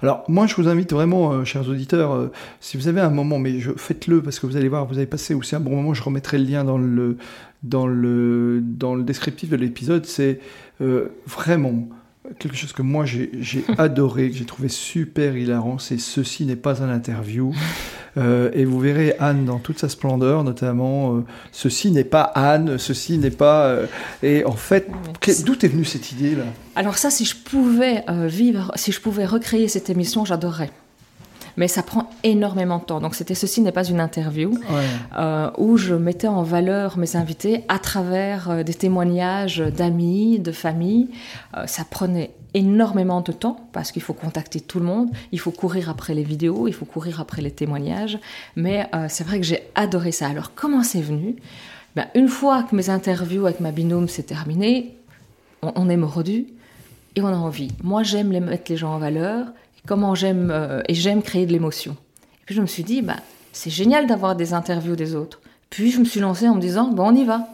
[0.01, 4.21] Alors, moi, je vous invite vraiment, chers auditeurs, si vous avez un moment, mais faites-le
[4.21, 5.93] parce que vous allez voir, vous avez passé aussi un bon moment.
[5.93, 7.17] Je remettrai le lien dans le,
[7.63, 10.05] dans le, dans le descriptif de l'épisode.
[10.05, 10.41] C'est
[10.79, 11.87] vraiment
[12.39, 13.31] quelque chose que moi j'ai
[13.77, 17.53] adoré, que j'ai trouvé super hilarant, c'est Ceci n'est pas un interview.
[18.17, 21.21] Euh, et vous verrez Anne dans toute sa splendeur, notamment euh,
[21.53, 23.67] Ceci n'est pas Anne, ceci n'est pas.
[23.67, 23.85] Euh,
[24.21, 24.89] et en fait,
[25.45, 26.43] d'où est venue cette idée là?
[26.75, 30.71] Alors, ça, si je pouvais vivre, si je pouvais recréer cette émission, j'adorerais
[31.57, 33.01] mais ça prend énormément de temps.
[33.01, 34.53] Donc c'était ceci n'est pas une interview
[35.17, 40.51] euh, où je mettais en valeur mes invités à travers euh, des témoignages d'amis, de
[40.51, 41.09] famille.
[41.57, 45.51] Euh, ça prenait énormément de temps parce qu'il faut contacter tout le monde, il faut
[45.51, 48.19] courir après les vidéos, il faut courir après les témoignages.
[48.57, 50.27] Mais c'est vrai que j'ai adoré ça.
[50.27, 51.37] Alors comment c'est venu?
[51.95, 54.97] Ben, Une fois que mes interviews avec ma binôme s'est terminées,
[55.61, 56.47] on, on est mordu
[57.15, 57.71] et on a envie.
[57.83, 59.47] Moi j'aime les mettre les gens en valeur
[59.87, 61.93] comment j'aime euh, et j'aime créer de l'émotion.
[61.93, 63.17] Et puis je me suis dit, bah,
[63.51, 65.41] c'est génial d'avoir des interviews des autres.
[65.69, 67.47] Puis je me suis lancée en me disant, bon, on y va.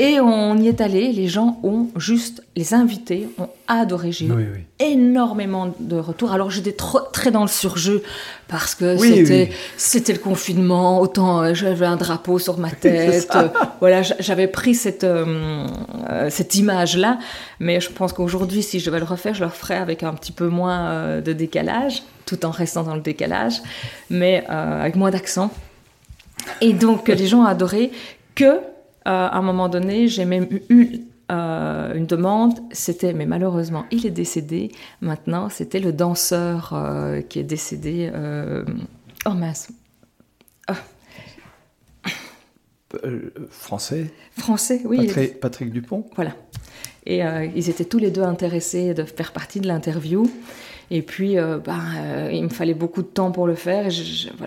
[0.00, 4.12] Et on y est allé, les gens ont juste, les invités ont adoré.
[4.12, 6.30] J'ai eu énormément de retours.
[6.30, 6.76] Alors j'étais
[7.12, 8.04] très dans le surjeu
[8.46, 11.00] parce que c'était c'était le confinement.
[11.00, 13.36] Autant euh, j'avais un drapeau sur ma tête.
[13.80, 15.66] voilà, j'avais pris cette euh,
[16.08, 17.18] euh, cette image là.
[17.58, 20.32] Mais je pense qu'aujourd'hui, si je devais le refaire, je le referais avec un petit
[20.32, 23.60] peu moins de décalage, tout en restant dans le décalage,
[24.10, 25.50] mais avec moins d'accent.
[26.60, 27.90] Et donc les gens ont adoré
[28.36, 28.60] que
[29.08, 34.10] à un moment donné, j'ai même eu euh, une demande, c'était, mais malheureusement, il est
[34.10, 34.72] décédé.
[35.02, 38.10] Maintenant, c'était le danseur euh, qui est décédé.
[38.14, 38.64] Euh,
[39.26, 39.68] oh mince.
[43.50, 44.10] Français?
[44.38, 45.06] Français, oui.
[45.06, 46.06] Patrick, Patrick Dupont?
[46.16, 46.32] Voilà.
[47.04, 47.20] Et
[47.54, 50.30] ils étaient tous les deux intéressés de faire partie de l'interview.
[50.90, 53.88] Et puis, euh, bah, euh, il me fallait beaucoup de temps pour le faire.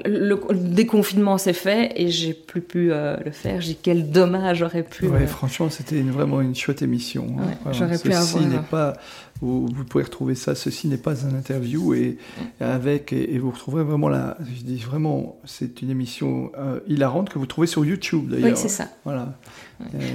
[0.06, 3.62] le, déconfinement s'est fait et j'ai plus pu euh, le faire.
[3.62, 5.08] J'ai quel dommage j'aurais pu.
[5.08, 7.28] Ouais, franchement, c'était vraiment une chouette émission.
[7.40, 7.72] Hein.
[7.74, 8.44] j'aurais pu avoir.
[8.44, 8.94] n'est pas,
[9.42, 10.56] vous, vous, pouvez retrouver ça.
[10.56, 12.18] Ceci n'est pas un interview et
[12.60, 14.38] avec et, vous retrouverez vraiment la.
[14.56, 16.52] Je dis vraiment, c'est une émission
[16.88, 18.52] hilarante que vous trouvez sur YouTube d'ailleurs.
[18.52, 18.88] Oui, c'est ça.
[19.04, 19.34] Voilà.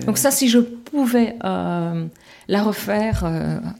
[0.06, 3.24] Donc ça, si je pouvais la refaire,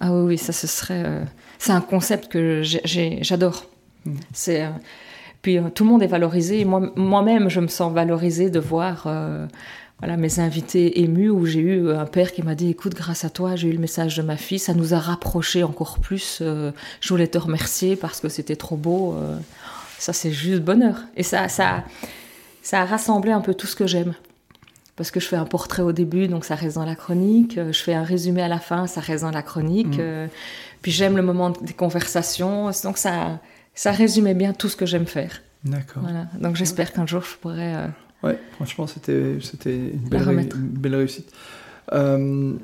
[0.01, 1.25] ah oui, oui, ça ce serait
[1.59, 3.65] c'est un concept que j'adore.
[4.05, 4.15] Mm.
[4.33, 4.71] C'est euh,
[5.43, 6.65] puis euh, tout le monde est valorisé.
[6.65, 9.47] Moi-même, je me sens valorisée de voir euh,
[9.99, 13.31] voilà, mes invités émus où j'ai eu un père qui m'a dit écoute, grâce à
[13.31, 16.43] toi, j'ai eu le message de ma fille, ça nous a rapprochés encore plus.
[16.43, 19.17] je voulais te remercier parce que c'était trop beau.
[19.99, 20.99] ça, c'est juste bonheur.
[21.17, 21.85] Et ça, ça,
[22.63, 24.13] ça a rassemblé un peu tout ce que j'aime.
[24.97, 27.59] Parce que je fais un portrait au début, donc ça reste dans la chronique.
[27.59, 29.99] Je fais un résumé à la fin, ça reste dans la chronique.
[29.99, 30.29] Mm.
[30.83, 32.71] Puis j'aime le moment des conversations.
[32.83, 33.39] Donc ça,
[33.75, 35.43] ça résumait bien tout ce que j'aime faire.
[35.65, 36.03] D'accord.
[36.03, 36.27] Voilà.
[36.41, 37.89] Donc j'espère qu'un jour je pourrais.
[38.27, 41.33] Ouais, franchement, c'était, c'était une, belle belle réussite.
[41.93, 42.55] Euh,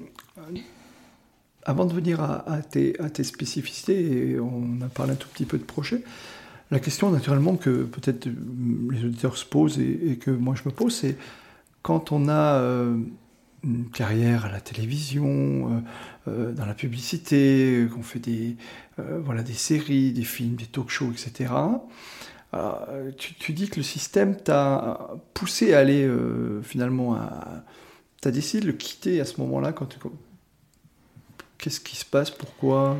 [1.64, 5.44] avant de venir à, tes, à, tes, spécificités, et on a parlé un tout petit
[5.44, 6.02] peu de projet,
[6.72, 8.28] la question naturellement que peut-être
[8.90, 11.16] les auditeurs se posent et, que moi je me pose, c'est
[11.82, 12.96] quand on a euh,
[13.62, 15.84] une carrière à la télévision,
[16.26, 18.56] euh, dans la publicité, qu'on fait des,
[18.96, 21.52] voilà, des séries, des films, des talk-shows, etc.
[23.16, 26.08] Tu, tu, dis que le système t'a poussé à aller
[26.62, 27.64] finalement à...
[28.20, 29.96] Tu as décidé de le quitter à ce moment-là quand,
[31.58, 32.96] Qu'est-ce qui se passe Pourquoi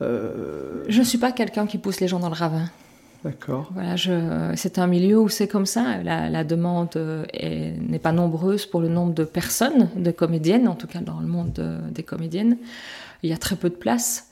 [0.00, 2.70] Je ne suis pas quelqu'un qui pousse les gens dans le ravin.
[3.24, 3.70] D'accord.
[3.74, 3.96] Voilà,
[4.54, 6.02] c'est un milieu où c'est comme ça.
[6.02, 10.86] La, demande euh, n'est pas nombreuse pour le nombre de personnes, de comédiennes, en tout
[10.86, 11.60] cas dans le monde
[11.90, 12.58] des comédiennes.
[13.22, 14.27] Il y a très peu de place.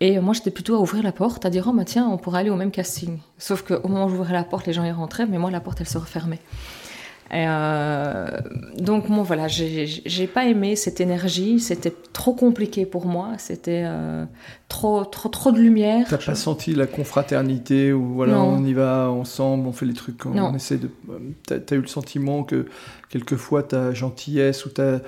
[0.00, 2.40] Et moi, j'étais plutôt à ouvrir la porte, à dire, oh, bah, tiens, on pourrait
[2.40, 3.18] aller au même casting.
[3.36, 5.80] Sauf qu'au moment où j'ouvrais la porte, les gens y rentraient, mais moi, la porte,
[5.80, 6.40] elle se refermait.
[7.30, 8.26] Et euh,
[8.78, 11.60] donc, moi, voilà, j'ai pas aimé cette énergie.
[11.60, 13.32] C'était trop compliqué pour moi.
[13.36, 14.24] C'était euh,
[14.68, 16.06] trop, trop, trop de lumière.
[16.08, 20.24] T'as pas senti la confraternité où voilà, on y va ensemble, on fait les trucs,
[20.24, 20.88] on, essaie de.
[21.46, 22.64] T'as as eu le sentiment que
[23.10, 25.00] quelquefois ta gentillesse ou ta.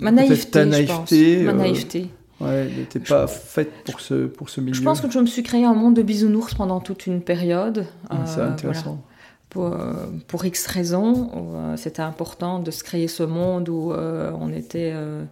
[0.00, 0.50] Ma naïveté.
[0.50, 1.44] Ta naïveté.
[1.44, 2.08] Ma euh, naïveté.
[2.40, 4.74] Ouais, n'était pas faite pour ce, pour ce milieu.
[4.74, 7.86] Je pense que je me suis créé un monde de bisounours pendant toute une période.
[8.26, 9.02] c'est intéressant
[9.50, 9.76] pour,
[10.26, 11.30] pour X raisons.
[11.34, 15.24] Euh, c'était important de se créer ce monde où euh, on était euh,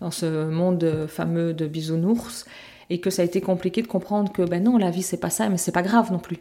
[0.00, 2.44] dans ce monde fameux de bisounours
[2.90, 5.30] et que ça a été compliqué de comprendre que ben non, la vie c'est pas
[5.30, 6.38] ça, mais c'est pas grave non plus.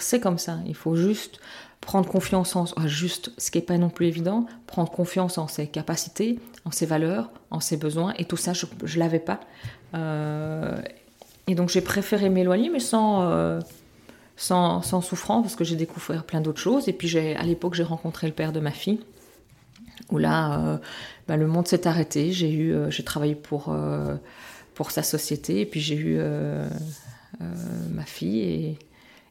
[0.00, 0.58] C'est comme ça.
[0.66, 1.38] Il faut juste
[1.86, 5.66] prendre confiance en juste ce qui est pas non plus évident, prendre confiance en ses
[5.66, 9.40] capacités, en ses valeurs, en ses besoins et tout ça je, je l'avais pas.
[11.46, 13.62] et donc j'ai préféré m'éloigner mais sans
[14.36, 16.88] sans, sans souffrance parce que j'ai découvert plein d'autres choses.
[16.88, 19.00] Et puis à l'époque, j'ai rencontré le père de ma fille,
[20.10, 20.78] où là, euh,
[21.26, 22.32] bah, le monde s'est arrêté.
[22.32, 24.14] J'ai eu, euh, j'ai travaillé pour, euh,
[24.74, 26.20] pour sa société, et puis j'ai eu
[27.90, 28.78] ma fille, et,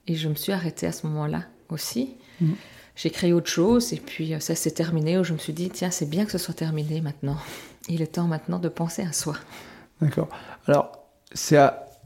[0.08, 2.16] et, je me suis arrêtée à ce moment-là aussi.
[2.42, 2.54] Mmh.
[2.96, 5.92] J'ai créé autre chose, et puis ça s'est terminé, où je me suis dit, tiens,
[5.92, 7.38] c'est bien que ce soit terminé maintenant.
[7.90, 9.36] Il est temps maintenant de penser à soi.
[10.02, 10.30] D'accord.
[10.66, 10.92] Alors,
[11.34, 11.58] c'est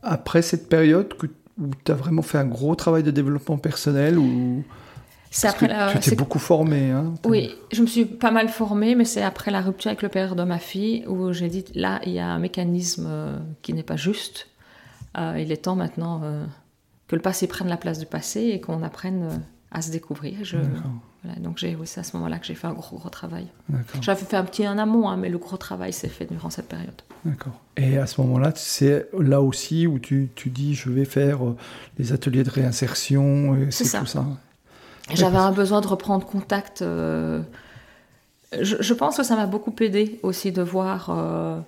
[0.01, 1.27] après cette période que
[1.59, 4.63] où tu as vraiment fait un gros travail de développement personnel ou
[5.31, 5.93] c'est après la...
[5.93, 6.89] Tu t'es beaucoup formée.
[6.89, 10.09] Hein, oui, je me suis pas mal formée, mais c'est après la rupture avec le
[10.09, 13.73] père de ma fille où j'ai dit là, il y a un mécanisme euh, qui
[13.73, 14.47] n'est pas juste.
[15.17, 16.45] Euh, il est temps maintenant euh,
[17.07, 20.37] que le passé prenne la place du passé et qu'on apprenne à se découvrir.
[20.43, 20.57] Je...
[21.37, 23.47] donc c'est à ce moment-là que j'ai fait un gros, gros travail.
[24.01, 26.67] J'avais fait un petit en amont, hein, mais le gros travail s'est fait durant cette
[26.67, 27.01] période.
[27.25, 27.59] D'accord.
[27.77, 31.57] Et à ce moment-là, c'est là aussi où tu, tu, dis je vais faire euh,
[31.97, 34.25] les ateliers de réinsertion, c'est tout ça.
[35.13, 36.81] J'avais un besoin de reprendre contact.
[36.81, 37.41] Euh,
[38.59, 41.59] je, pense que ça m'a beaucoup aidé aussi de voir euh,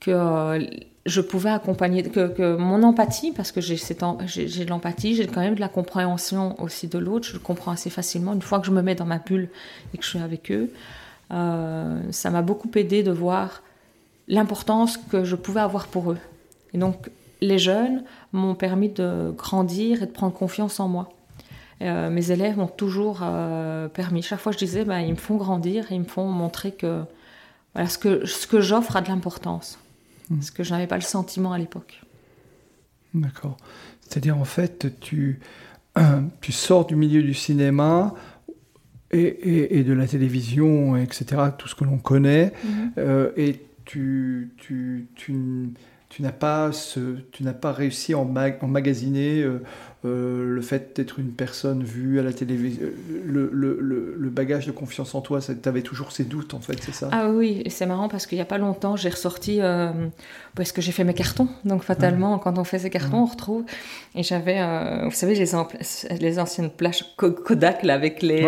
[0.00, 0.58] que
[1.08, 5.60] je pouvais accompagner, que, mon empathie, parce que j'ai de l'empathie, j'ai quand même de
[5.60, 8.32] la compréhension aussi de l'autre, je le comprends assez facilement.
[8.34, 9.48] Une fois que je me mets dans ma bulle
[9.94, 10.70] et que je suis avec eux,
[11.32, 13.62] euh, ça m'a beaucoup aidé de voir
[14.28, 16.18] l'importance que je pouvais avoir pour eux.
[16.74, 21.10] Et donc, les jeunes m'ont permis de grandir et de prendre confiance en moi.
[21.80, 24.22] Euh, mes élèves m'ont toujours euh, permis.
[24.22, 27.02] Chaque fois, je disais, bah, ils me font grandir, ils me font montrer que
[27.74, 29.78] voilà, ce que, ce que j'offre a de l'importance.
[30.30, 30.40] Hmm.
[30.40, 32.02] Ce que je n'avais pas le sentiment à l'époque.
[33.14, 33.56] D'accord.
[34.00, 35.40] C'est-à-dire, en fait, tu,
[36.40, 38.14] tu sors du milieu du cinéma
[39.10, 42.92] et, et, de la télévision, etc., tout ce que l'on connaît, mhm.
[42.98, 45.70] euh, et tu, tu, tu
[46.18, 46.98] tu n'as pas, ce,
[47.30, 49.62] tu n'as pas réussi à emmagasiner euh,
[50.04, 52.88] euh, le fait d'être une personne vue à la télévision,
[53.24, 56.82] le, le, le, bagage de confiance en toi, tu avais toujours ces doutes en fait,
[56.82, 57.08] c'est ça?
[57.12, 59.92] Ah oui, et c'est marrant parce qu'il n'y a pas longtemps, j'ai ressorti, euh,
[60.56, 63.62] parce que j'ai fait mes cartons, donc fatalement, quand on fait ces cartons, on retrouve,
[64.16, 64.58] et j'avais,
[65.04, 68.42] vous savez, les, les anciennes plages Kodak là, avec les...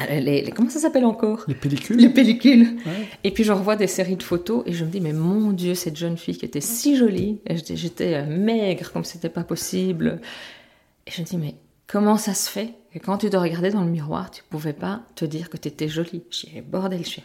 [0.00, 1.44] Les, comment ça s'appelle encore?
[1.46, 1.96] Les pellicules.
[1.96, 2.76] Les pellicules.
[3.22, 5.74] Et puis je revois des séries de photos et je me dis mais mon Dieu
[5.74, 10.20] cette jeune fille qui était si jolie, j'étais euh, maigre comme c'était pas possible.
[11.06, 11.54] Et je me dis mais
[11.86, 15.02] comment ça se fait que quand tu te regardais dans le miroir tu pouvais pas
[15.14, 16.24] te dire que tu étais jolie?
[16.30, 17.20] Je dis bordel, je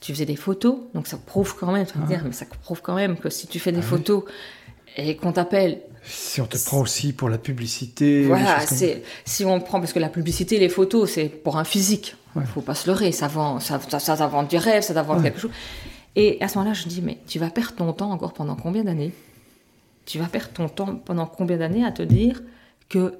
[0.00, 0.76] tu faisais des photos.
[0.94, 3.30] Donc ça prouve quand même, tu vas me dire mais ça prouve quand même que
[3.30, 4.24] si tu fais des ah photos
[4.96, 8.24] et qu'on t'appelle si on te prend aussi pour la publicité.
[8.24, 12.16] Voilà, c'est si on prend parce que la publicité, les photos, c'est pour un physique.
[12.36, 15.20] Il ne faut pas se leurrer, ça vend, ça, ça, vend du rêve, ça vend
[15.20, 15.50] quelque chose.
[16.16, 18.84] Et à ce moment-là, je dis mais tu vas perdre ton temps encore pendant combien
[18.84, 19.12] d'années?
[20.06, 22.42] Tu vas perdre ton temps pendant combien d'années à te dire
[22.88, 23.14] que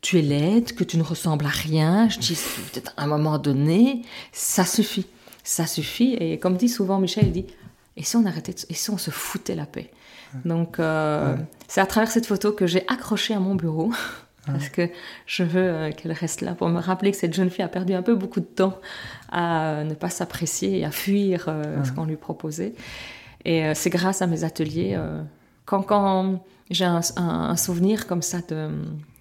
[0.00, 2.08] tu es laide, que tu ne ressembles à rien?
[2.08, 2.38] Je dis
[2.72, 5.06] peut-être à un moment donné, ça suffit,
[5.44, 6.14] ça suffit.
[6.14, 7.46] Et comme dit souvent Michel, il dit
[7.96, 9.90] et si on arrêtait, et si on se foutait la paix?
[10.44, 11.36] Donc, euh,
[11.68, 13.92] c'est à travers cette photo que j'ai accroché à mon bureau.
[14.46, 14.88] Parce que
[15.26, 17.94] je veux euh, qu'elle reste là pour me rappeler que cette jeune fille a perdu
[17.94, 18.78] un peu beaucoup de temps
[19.32, 22.72] à ne pas s'apprécier et à fuir euh, ce qu'on lui proposait.
[23.44, 24.98] Et c'est grâce à mes ateliers,
[25.66, 28.38] quand, quand j'ai un, souvenir comme ça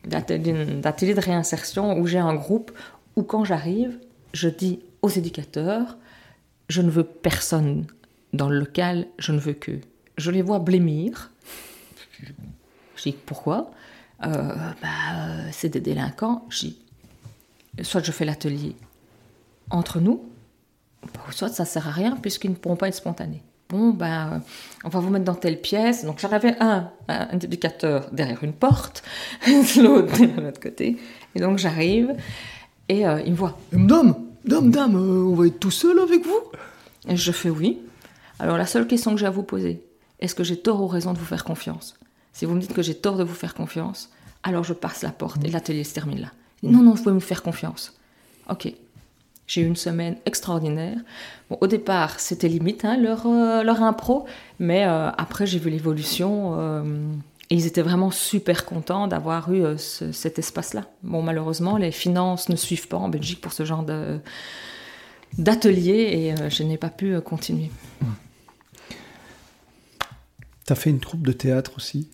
[0.03, 2.71] d'atelier de réinsertion où j'ai un groupe,
[3.15, 3.99] où quand j'arrive,
[4.33, 5.97] je dis aux éducateurs,
[6.69, 7.85] je ne veux personne
[8.33, 9.79] dans le local, je ne veux que
[10.17, 11.31] je les vois blêmir.
[12.95, 13.71] Je dis pourquoi?
[14.25, 16.45] Euh, bah, C'est des délinquants.
[16.49, 16.77] Je dis
[17.81, 18.75] soit je fais l'atelier
[19.69, 20.23] entre nous,
[21.31, 23.43] soit ça sert à rien puisqu'ils ne pourront pas être spontanés.
[23.69, 24.43] Bon, ben,
[24.83, 26.05] on va vous mettre dans telle pièce.
[26.05, 29.03] Donc j'en avais un, un éducateur derrière une porte,
[29.77, 30.97] l'autre de l'autre côté.
[31.33, 32.15] Et donc j'arrive
[32.89, 33.57] et euh, il me voit.
[33.73, 36.41] Dame, dame, dame, euh, on va être tout seul avec vous?
[37.09, 37.79] Et je fais oui.
[38.37, 39.81] Alors la seule question que j'ai à vous poser,
[40.19, 41.95] est-ce que j'ai tort ou raison de vous faire confiance?
[42.33, 44.09] Si vous me dites que j'ai tort de vous faire confiance,
[44.43, 46.31] alors je passe la porte et l'atelier se termine là.
[46.63, 47.93] Non, non, vous pouvez me faire confiance.
[48.49, 48.73] Ok.
[49.47, 50.97] J'ai eu une semaine extraordinaire.
[51.49, 54.25] Bon, au départ, c'était limite hein, leur, euh, leur impro,
[54.59, 56.83] mais euh, après, j'ai vu l'évolution euh,
[57.51, 60.85] et ils étaient vraiment super contents d'avoir eu cet espace-là.
[61.03, 63.85] Bon, malheureusement, les finances ne suivent pas en Belgique pour ce genre
[65.37, 67.69] d'atelier et je n'ai pas pu continuer.
[70.65, 72.07] Tu as fait une troupe de théâtre aussi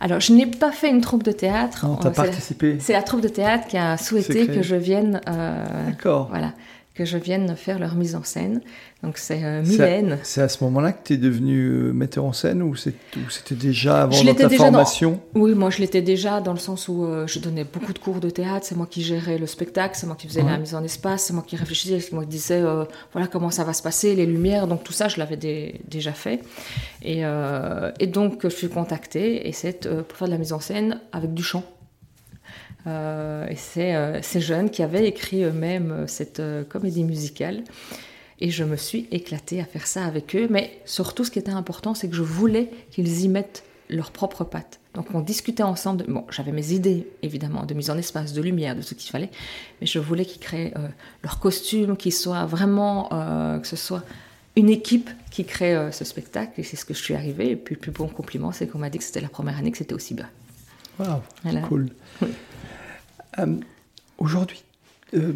[0.00, 1.86] alors, je n'ai pas fait une troupe de théâtre.
[1.86, 2.78] Non, as participé.
[2.80, 5.20] C'est la troupe de théâtre qui a souhaité que je vienne.
[5.28, 6.28] Euh, D'accord.
[6.30, 6.54] Voilà
[6.98, 8.60] que je vienne faire leur mise en scène.
[9.04, 10.18] Donc c'est euh, Mylène.
[10.24, 14.02] C'est à, ce moment-là que tu es devenu euh, metteur en scène ou c'était déjà
[14.02, 15.20] avant dans ta formation?
[15.36, 18.18] Oui, moi je l'étais déjà dans le sens où euh, je donnais beaucoup de cours
[18.18, 20.82] de théâtre, c'est moi qui gérais le spectacle, c'est moi qui faisais la mise en
[20.82, 22.60] espace, c'est moi qui réfléchissais, c'est moi qui disais
[23.12, 26.40] voilà comment ça va se passer, les lumières, donc tout ça je l'avais déjà fait.
[27.02, 27.22] Et,
[28.00, 31.32] et, donc je suis contactée et c'est pour faire de la mise en scène avec
[31.32, 31.62] du chant.
[32.86, 37.64] Euh, et c'est euh, ces jeunes qui avaient écrit eux-mêmes euh, cette comédie musicale.
[38.40, 40.46] Et je me suis éclatée à faire ça avec eux.
[40.50, 44.44] Mais surtout, ce qui était important, c'est que je voulais qu'ils y mettent leurs propres
[44.44, 44.78] pattes.
[44.94, 46.04] Donc on discutait ensemble.
[46.08, 49.30] Bon, j'avais mes idées, évidemment, de mise en espace, de lumière, de ce qu'il fallait.
[49.80, 50.72] Mais je voulais qu'ils créent
[51.22, 53.08] leurs costumes, qu'ils soient vraiment...
[53.60, 54.04] que ce soit
[54.56, 56.52] une équipe qui crée ce spectacle.
[56.58, 57.52] Et c'est ce que je suis arrivée.
[57.52, 59.70] Et puis le plus bon compliment, c'est qu'on m'a dit que c'était la première année
[59.70, 60.28] que c'était aussi bien.
[60.98, 61.22] Waouh,
[61.68, 61.88] cool.
[63.38, 63.46] Euh,
[64.18, 64.62] aujourd'hui,
[65.14, 65.32] euh,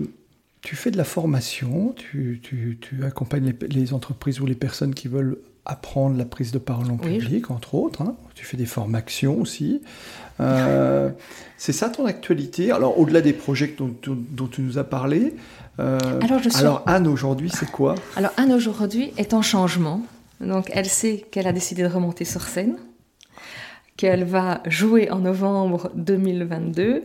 [0.60, 2.40] tu fais de la formation, tu,
[3.04, 7.50] accompagnes les, entreprises ou les personnes qui veulent apprendre la prise de parole en public,
[7.50, 8.02] entre autres.
[8.02, 8.16] Hein.
[8.34, 9.80] Tu fais des formations aussi.
[10.40, 11.10] Euh,
[11.56, 12.70] c'est ça ton actualité?
[12.70, 13.94] Alors, au-delà des projets dont,
[14.48, 15.34] tu nous as parlé,
[15.78, 17.94] alors, Anne, aujourd'hui, c'est quoi?
[18.14, 20.02] Alors, Anne, aujourd'hui, est en changement.
[20.40, 22.76] Donc, elle sait qu'elle a décidé de remonter sur scène,
[24.02, 27.04] qu'elle va jouer en novembre 2022.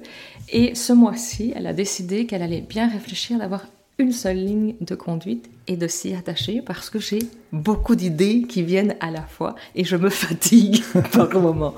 [0.52, 3.68] Et ce mois-ci, elle a décidé qu'elle allait bien réfléchir d'avoir
[4.00, 7.20] une seule ligne de conduite et de s'y attacher parce que j'ai
[7.51, 11.76] beaucoup d'idées qui viennent à la fois et je me fatigue par moment.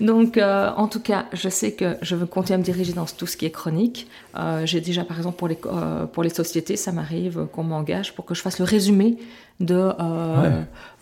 [0.00, 3.06] Donc, euh, en tout cas, je sais que je veux continuer à me diriger dans
[3.06, 4.08] tout ce qui est chronique.
[4.38, 8.14] Euh, j'ai déjà, par exemple, pour les, euh, pour les sociétés, ça m'arrive qu'on m'engage
[8.14, 9.18] pour que je fasse le résumé
[9.60, 9.90] de,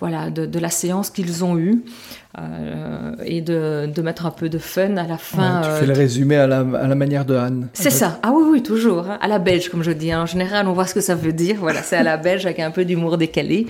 [0.01, 1.85] voilà, de, de, la séance qu'ils ont eue
[3.23, 5.61] et de, de, mettre un peu de fun à la fin.
[5.63, 7.69] tu fais le résumé à la, à la manière de Anne.
[7.75, 8.19] C'est ça.
[8.23, 9.11] Ah oui, oui, toujours.
[9.11, 9.19] Hein.
[9.21, 10.15] À la belge, comme je dis.
[10.15, 11.57] En général, on voit ce que ça veut dire.
[11.59, 13.67] Voilà, c'est à la belge avec un peu d'humour décalé.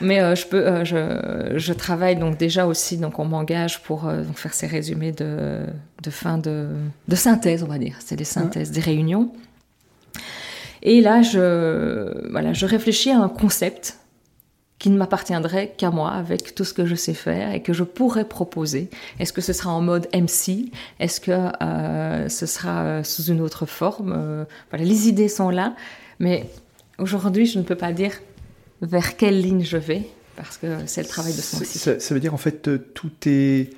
[0.00, 4.06] Mais euh, je peux, euh, je, je, travaille donc déjà aussi, donc on m'engage pour
[4.06, 5.60] euh, donc faire ces résumés de,
[6.02, 6.68] de fin de,
[7.08, 7.96] de, synthèse, on va dire.
[8.00, 9.30] C'est des synthèses, des réunions.
[10.82, 13.98] Et là, je, voilà, je réfléchis à un concept
[14.78, 17.84] qui ne m'appartiendrait qu'à moi avec tout ce que je sais faire et que je
[17.84, 18.90] pourrais proposer.
[19.18, 24.44] Est-ce que ce sera en mode MC Est-ce que ce sera sous une autre forme?
[24.70, 25.74] Voilà, les idées sont là,
[26.18, 26.50] mais
[26.98, 28.12] Aujourd'hui, je ne peux pas dire
[28.80, 31.78] vers quelle ligne je vais, parce que c'est le travail de ce mois-ci.
[31.78, 33.70] Ça, veut dire en fait, euh, tout est.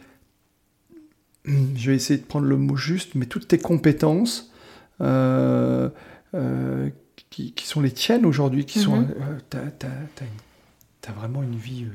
[1.44, 4.52] Je vais essayer de prendre le mot juste, mais toutes tes compétences
[5.00, 5.88] euh,
[6.34, 6.90] euh,
[7.30, 8.96] qui, sont les tiennes aujourd'hui, qui sont.
[8.96, 9.14] Mhm.
[9.48, 11.86] tu as, vraiment une vie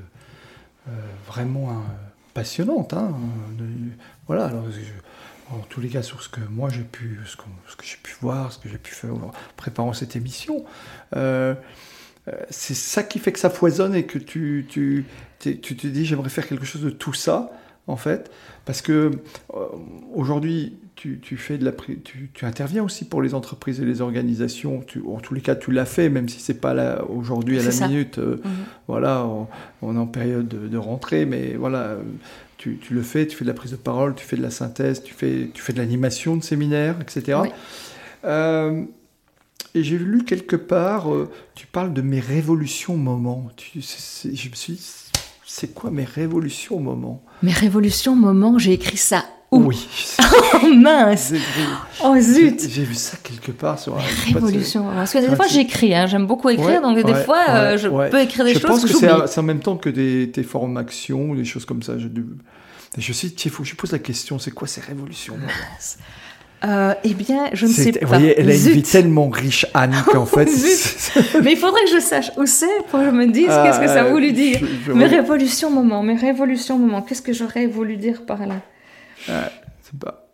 [1.27, 1.83] vraiment
[2.33, 2.93] passionnante.
[2.93, 3.13] Hein,
[4.25, 4.63] voilà, alors.
[5.53, 7.97] En tous les cas, sur ce que moi j'ai pu, ce que, ce que j'ai
[8.01, 10.63] pu voir, ce que j'ai pu faire en préparant cette émission,
[11.15, 11.55] euh,
[12.27, 15.05] euh, c'est ça qui fait que ça foisonne et que tu, tu,
[15.39, 17.51] tu te dis j'aimerais faire quelque chose de tout ça
[17.87, 18.31] en fait.
[18.65, 19.11] Parce que
[19.53, 19.67] euh,
[20.13, 24.01] aujourd'hui tu, tu, fais de la tu, tu, interviens aussi pour les entreprises et les
[24.01, 24.83] organisations.
[24.85, 27.87] Tu, en tous les cas tu l'as fait même si c'est pas aujourd'hui à la
[27.87, 28.39] minute mhm.
[28.87, 29.27] voilà
[29.81, 31.97] on, est en période de, rentrée mais voilà
[32.61, 34.51] tu, tu, le fais tu fais de la prise de parole tu fais de la
[34.51, 37.39] synthèse tu fais tu fais de l'animation de séminaires etc
[39.73, 43.49] et j'ai lu quelque part, euh, tu parles de mes révolutions moments.
[43.73, 43.77] je
[44.49, 45.11] me suis dit,
[45.45, 49.87] c'est quoi mes révolutions moments Mes révolutions moments, j'ai écrit ça où Oui.
[50.63, 51.33] oh mince
[52.03, 54.01] Oh zut J'ai vu ça quelque part sur un.
[54.33, 54.95] Révolution moments.
[54.95, 56.07] Parce que des fois j'écris, hein.
[56.07, 58.61] j'aime beaucoup écrire, donc des fois euh, je peux écrire des choses.
[58.61, 61.83] Je pense que, c'est en même temps que des, tes formations ou des choses comme
[61.83, 61.97] ça.
[61.97, 62.07] Je,
[62.97, 65.37] je sais, il faut que je pose la question c'est quoi ces révolutions
[66.63, 67.99] euh, eh bien, je ne sais pas.
[68.01, 70.45] Vous voyez, elle a une vie tellement riche, Anne, qu'en fait.
[71.43, 73.87] mais il faudrait que je sache où c'est pour que je me dise qu'est-ce que
[73.87, 74.59] ça a voulu dire.
[74.93, 78.61] mes révolutions moments, mes révolutions moments, qu'est-ce que j'aurais voulu dire par là?
[79.25, 80.27] C'est pas.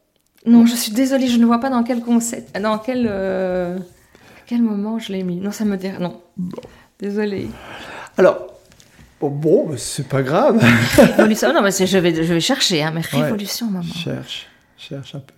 [0.46, 3.78] Non, je suis désolée, je ne vois pas dans quel concept, dans quel, euh,
[4.46, 5.38] quel moment je l'ai mis.
[5.38, 5.90] Non, ça me dit.
[6.00, 6.22] Non.
[6.38, 6.62] Bon.
[7.00, 7.50] Désolée.
[8.18, 8.48] Alors,
[9.20, 10.64] oh, bon, c'est pas grave.
[10.98, 13.84] révolution, non, mais je vais, je vais chercher, hein, mes révolutions moments.
[13.84, 15.34] Cherche, cherche un peu.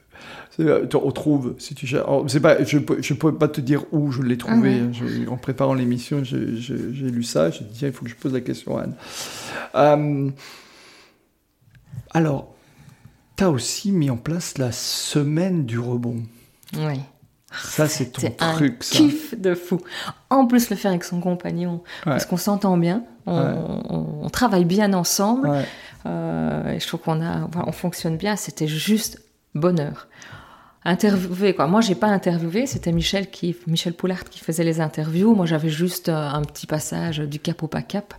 [0.61, 1.87] On trouve, si tu
[2.27, 4.81] c'est pas, je ne peux pas te dire où je l'ai trouvé.
[4.81, 7.49] Ah en préparant l'émission, j'ai lu ça.
[7.49, 8.93] J'ai dit, il faut que je pose la question à Anne.
[9.75, 10.29] Euh,
[12.11, 12.55] alors,
[13.39, 16.23] tu as aussi mis en place la semaine du rebond.
[16.75, 16.99] Oui.
[17.63, 19.79] Ça, c'est ton truc, un kiff de fou.
[20.29, 25.49] En plus, le faire avec son compagnon, parce qu'on s'entend bien, on, travaille bien ensemble.
[26.05, 28.35] Euh, et je trouve qu'on a, on fonctionne bien.
[28.35, 29.21] C'était juste
[29.55, 30.09] bonheur
[30.85, 31.67] interviewé quoi.
[31.67, 35.35] Moi j'ai pas interviewé, c'était Michel qui Michel Poulard qui faisait les interviews.
[35.35, 38.13] Moi j'avais juste euh, un petit passage du cap au pas cap.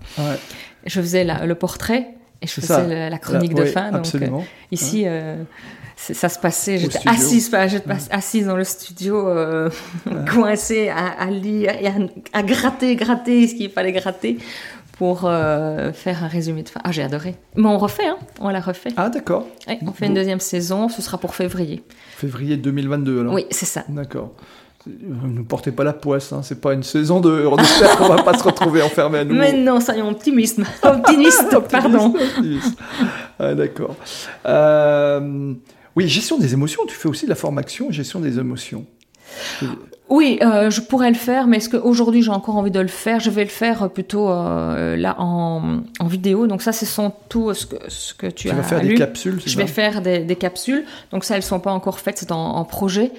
[0.85, 3.91] Je faisais le portrait et je faisais la, chronique de fin.
[3.91, 4.29] Donc euh,
[4.71, 5.37] ici euh,
[5.97, 7.55] ça se passait, j'étais assise,
[8.11, 9.29] assise dans le studio,
[10.33, 11.89] coincée à, lire et
[12.33, 14.39] à, gratter, gratter ce qu'il fallait gratter
[15.01, 16.81] pour euh, faire un résumé de fin.
[16.85, 17.35] Ah, j'ai adoré.
[17.57, 18.91] Mais on refait, hein on l'a refait.
[18.99, 19.47] Ah, d'accord.
[19.67, 21.83] on fait une deuxième saison, ce sera pour février.
[22.17, 23.85] Février 2022, alors Oui, c'est ça.
[23.89, 24.33] D'accord.
[24.87, 26.41] Ne portez pas la poisse, hein.
[26.43, 27.45] c'est pas une saison de.
[27.47, 29.39] On espère qu'on va pas se retrouver enfermé à nouveau.
[29.39, 30.61] Mais non, soyons optimistes.
[30.83, 32.15] Optimiste, pardon.
[33.39, 33.95] Ah, d'accord.
[34.47, 35.53] Euh,
[35.97, 38.87] oui, gestion des émotions, tu fais aussi de la formation gestion des émotions.
[40.11, 43.21] Oui, euh, je pourrais le faire, mais est-ce qu'aujourd'hui j'ai encore envie de le faire?
[43.21, 46.49] Je vais le faire plutôt euh, là en, en, vidéo.
[46.49, 48.95] Donc ça, ce sont tout ce que, ce que tu, tu as vas faire des
[48.95, 50.85] capsules Je vais faire des, des, capsules.
[51.13, 53.13] Donc ça, elles sont pas encore faites, c'est en, en, projet.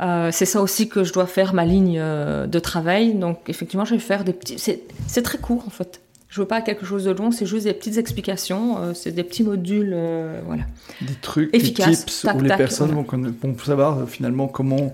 [0.00, 3.14] Euh, c'est ça aussi que je dois faire ma ligne euh, de travail.
[3.14, 4.56] Donc effectivement, je vais faire des petits...
[4.56, 6.00] C'est très court en fait.
[6.36, 9.22] Je veux pas quelque chose de long, c'est juste des petites explications, euh, c'est des
[9.22, 10.64] petits modules, euh, voilà.
[11.00, 13.30] Des trucs, Efficaces, des tips tac, où les personnes voilà.
[13.42, 14.92] vont, savoir euh, finalement comment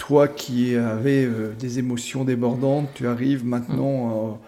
[0.00, 4.38] toi qui avais euh, des émotions débordantes, tu arrives maintenant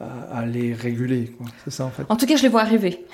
[0.00, 1.32] euh, à, à les réguler.
[1.64, 2.04] C'est ça en fait.
[2.08, 3.04] En tout cas, je les vois arriver.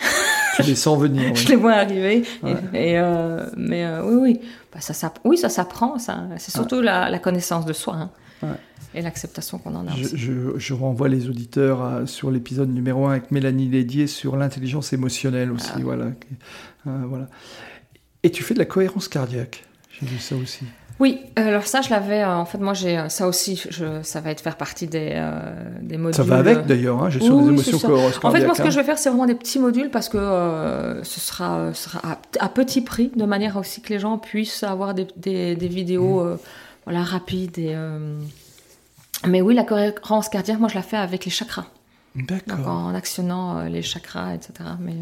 [0.56, 1.34] tu les sens venir.
[1.34, 2.18] je les vois arriver.
[2.18, 2.54] Et- Ouais.
[2.74, 4.40] Et, euh, mais oui, oui,
[4.72, 5.98] Bah, ça, oui, ça s'apprend.
[5.98, 6.24] Ça.
[6.36, 8.10] C'est surtout la, la connaissance de soi hein,
[8.42, 8.48] Ouais.
[8.94, 9.90] et l'acceptation qu'on en a.
[9.96, 10.16] Je, aussi.
[10.18, 14.92] je- je renvoie les auditeurs à- sur l'épisode numéro 1 avec Mélanie Lédier sur l'intelligence
[14.92, 15.70] émotionnelle aussi.
[15.74, 15.80] Ah.
[15.82, 16.06] Voilà.
[16.84, 17.28] Voilà.
[18.22, 19.64] Et tu fais de la cohérence cardiaque.
[19.90, 20.64] J'ai vu ça aussi.
[21.00, 22.22] Oui, alors ça, je l'avais.
[22.22, 23.62] euh, en fait, moi, j'ai euh, ça aussi.
[23.70, 25.30] Je, ça va être faire partie des, euh,
[25.80, 26.14] des modules.
[26.16, 28.70] Ça va avec d'ailleurs, hein, gestion Oui, des émotions cohérence En fait, moi, ce que
[28.70, 31.70] je vais faire, c'est vraiment des petits modules parce que euh, ce sera,
[32.02, 35.68] à, à petit prix, de manière aussi que les gens puissent avoir des, des, des
[35.68, 36.26] vidéos Mmh.
[36.28, 36.36] euh,
[36.84, 37.58] voilà, rapides.
[37.58, 37.76] Et,
[39.26, 41.62] Mais oui, la cohérence cardiaque, moi, je la fais avec les chakras.
[42.16, 42.22] hein.
[42.26, 42.66] D'accord.
[42.68, 44.52] en actionnant les chakras, etc.
[44.80, 44.98] Mais, Tu,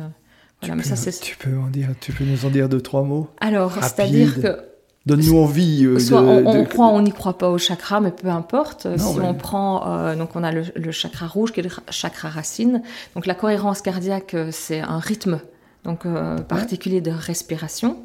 [0.60, 1.18] voilà, mais peux, ça, c'est.
[1.20, 3.30] tu, peux en dire, tu peux nous en dire deux, trois mots?
[3.40, 4.58] Alors, c'est-à-dire que
[5.06, 5.84] Donne-nous envie.
[5.86, 8.28] euh, Soit de, on, on de- croit, on n'y croit pas au chakra, mais peu
[8.28, 8.86] importe.
[8.86, 11.62] Non, si mais- on prend, euh, donc on a le, le chakra rouge qui est
[11.62, 12.82] le chakra racine.
[13.14, 15.40] Donc la cohérence cardiaque, euh, c'est un rythme
[15.84, 17.98] donc euh, particulier de respiration.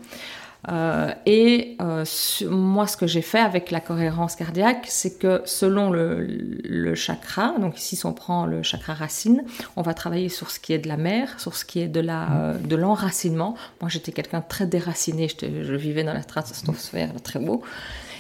[0.70, 2.06] Euh, et euh,
[2.50, 7.56] moi, ce que j'ai fait avec la cohérence cardiaque, c'est que selon le, le chakra,
[7.60, 9.44] donc ici, si on prend le chakra racine,
[9.76, 12.00] on va travailler sur ce qui est de la mer, sur ce qui est de
[12.00, 13.56] la euh, de l'enracinement.
[13.82, 15.28] Moi, j'étais quelqu'un de très déraciné.
[15.42, 17.64] Je vivais dans la stratosphère, très beau.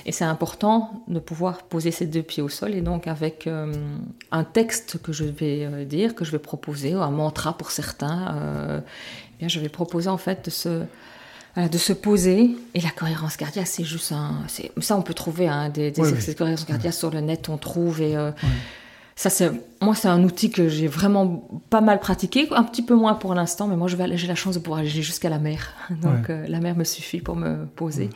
[0.06, 2.74] Et c'est important de pouvoir poser ses deux pieds au sol.
[2.74, 3.72] Et donc, avec euh,
[4.32, 7.72] un texte que je vais euh, dire, que je vais proposer, ou un mantra pour
[7.72, 10.84] certains, euh, eh bien, je vais proposer en fait de se,
[11.58, 12.52] de se poser.
[12.74, 14.36] Et la cohérence cardiaque, c'est juste un.
[14.80, 16.14] Ça, on peut trouver hein, des, des Oui, oui.
[16.14, 18.02] exercices de cohérence cardiaque sur le net, on trouve.
[18.02, 18.32] Et euh,
[19.16, 19.52] ça, c'est.
[19.82, 23.34] Moi, c'est un outil que j'ai vraiment pas mal pratiqué, un petit peu moins pour
[23.36, 25.74] l'instant, mais moi, j'ai la chance de pouvoir aller jusqu'à la mer.
[25.90, 28.10] Donc, euh, la mer me suffit pour me poser.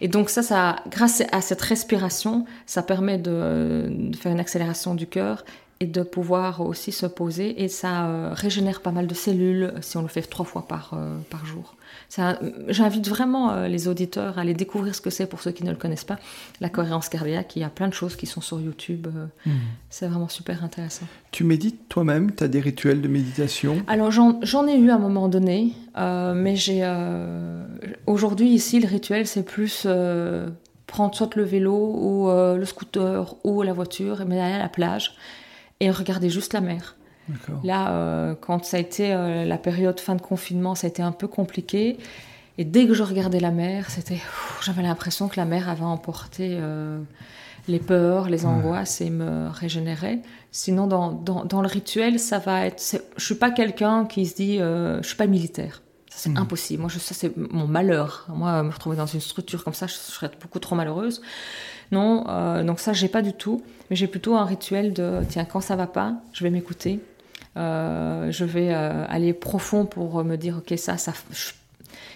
[0.00, 4.94] Et donc, ça, ça, grâce à cette respiration, ça permet de, de faire une accélération
[4.94, 5.44] du cœur
[5.80, 7.64] et de pouvoir aussi se poser.
[7.64, 10.92] Et ça euh, régénère pas mal de cellules si on le fait trois fois par,
[10.94, 11.74] euh, par jour.
[12.68, 15.70] J'invite vraiment euh, les auditeurs à aller découvrir ce que c'est pour ceux qui ne
[15.70, 16.18] le connaissent pas.
[16.60, 19.06] La cohérence cardiaque, il y a plein de choses qui sont sur YouTube.
[19.06, 19.52] euh, Mhm.
[19.88, 21.06] C'est vraiment super intéressant.
[21.30, 23.82] Tu médites toi-même Tu as des rituels de méditation?
[23.86, 27.64] Alors j'en ai eu à un moment donné, euh, mais j'ai euh,
[28.06, 30.48] aujourd'hui ici le rituel c'est plus euh,
[30.86, 35.14] prendre soit le vélo ou le scooter ou la voiture et aller à la plage
[35.80, 36.96] et regarder juste la mer.
[37.64, 41.02] Là, euh, quand ça a été euh, la période fin de confinement, ça a été
[41.02, 41.98] un peu compliqué.
[42.58, 44.20] Et dès que je regardais la mer, c'était,
[44.62, 47.00] j'avais l'impression que la mer avait emporté euh,
[47.68, 50.20] les peurs, les angoisses et me régénérait.
[50.50, 52.82] Sinon, dans, dans, dans le rituel, ça va être.
[53.16, 55.82] Je suis pas quelqu'un qui se dit, je suis pas militaire.
[56.10, 56.36] Ça, c'est Mhm.
[56.38, 56.80] impossible.
[56.82, 58.26] Moi, je, ça, c'est mon malheur.
[58.28, 61.22] Moi, me retrouver dans une structure comme ça, je, serais beaucoup trop malheureuse.
[61.90, 63.62] Non, euh, donc ça, j'ai pas du tout.
[63.88, 67.00] Mais j'ai plutôt un rituel de, tiens, quand ça va pas, je vais m'écouter.
[67.56, 71.50] Euh, je vais euh, aller profond pour me dire, ok, ça, ça, je-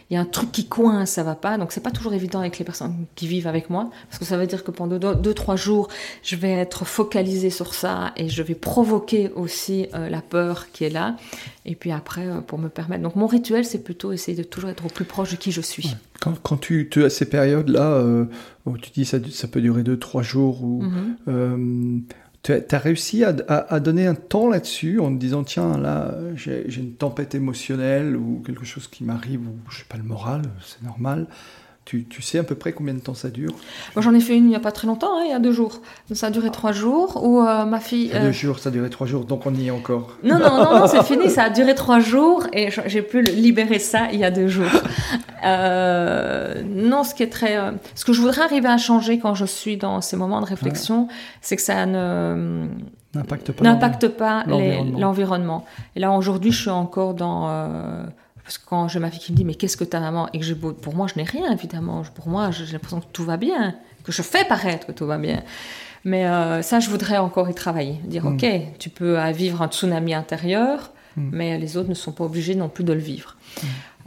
[0.09, 1.59] il y a un truc qui coince, ça va pas.
[1.59, 4.39] Donc c'est pas toujours évident avec les personnes qui vivent avec moi, parce que ça
[4.39, 5.89] veut dire que pendant deux, deux, trois jours,
[6.23, 10.85] je vais être focalisée sur ça et je vais provoquer aussi euh, la peur qui
[10.85, 11.17] est là.
[11.65, 13.03] Et puis après, euh, pour me permettre.
[13.03, 15.61] Donc mon rituel, c'est plutôt essayer de toujours être au plus proche de qui je
[15.61, 15.97] suis.
[16.21, 18.25] Quand, quand tu, tu as ces périodes-là, euh,
[18.65, 21.17] où tu dis ça, ça peut durer 2-3 jours, ou, Mhm.
[21.29, 21.99] euh,
[22.47, 26.81] tu as, réussi à, donner un temps là-dessus en te disant tiens, là, j'ai j'ai
[26.81, 30.83] une tempête émotionnelle ou quelque chose qui m'arrive, ou je sais pas, le moral, c'est
[30.83, 31.27] normal.
[31.87, 33.53] Tu, tu sais à peu près combien de temps ça dure?
[33.97, 35.53] J'en ai fait une il y a pas très longtemps, hein, il y a deux
[35.53, 35.81] jours.
[36.09, 38.13] Donc, ça a duré trois jours où euh, ma fille.
[38.13, 40.19] A euh, Deux jours, ça a duré 3 jours, donc on y est encore.
[40.25, 43.79] Non, non, non, non c'est fini, ça a duré trois jours et j'ai pu libérer
[43.79, 44.67] ça il y a deux jours.
[45.45, 47.57] Euh, non, ce qui est très.
[47.95, 51.07] ce que je voudrais arriver à changer quand je suis dans ces moments de réflexion,
[51.41, 52.67] c'est que ça ne
[53.15, 54.45] N'impacte pas.
[54.45, 54.45] pas
[54.99, 55.65] l'environnement.
[55.95, 57.49] Et là, aujourd'hui, je suis encore dans.
[58.47, 60.39] Parce que quand j'ai ma fille qui me dit, mais qu'est-ce que ta maman Et
[60.39, 60.73] que j'ai beau.
[60.73, 62.03] Pour moi, je n'ai rien, évidemment.
[62.15, 63.75] Pour moi, j'ai l'impression que tout va bien,
[64.05, 65.43] que je fais paraître que tout va bien.
[66.05, 67.95] Mais euh, ça, je voudrais encore y travailler.
[68.05, 68.35] Dire, Mm.
[68.35, 68.47] OK,
[68.79, 71.31] tu peux euh, vivre un tsunami intérieur, Mm.
[71.33, 73.37] mais les autres ne sont pas obligés non plus de le vivre.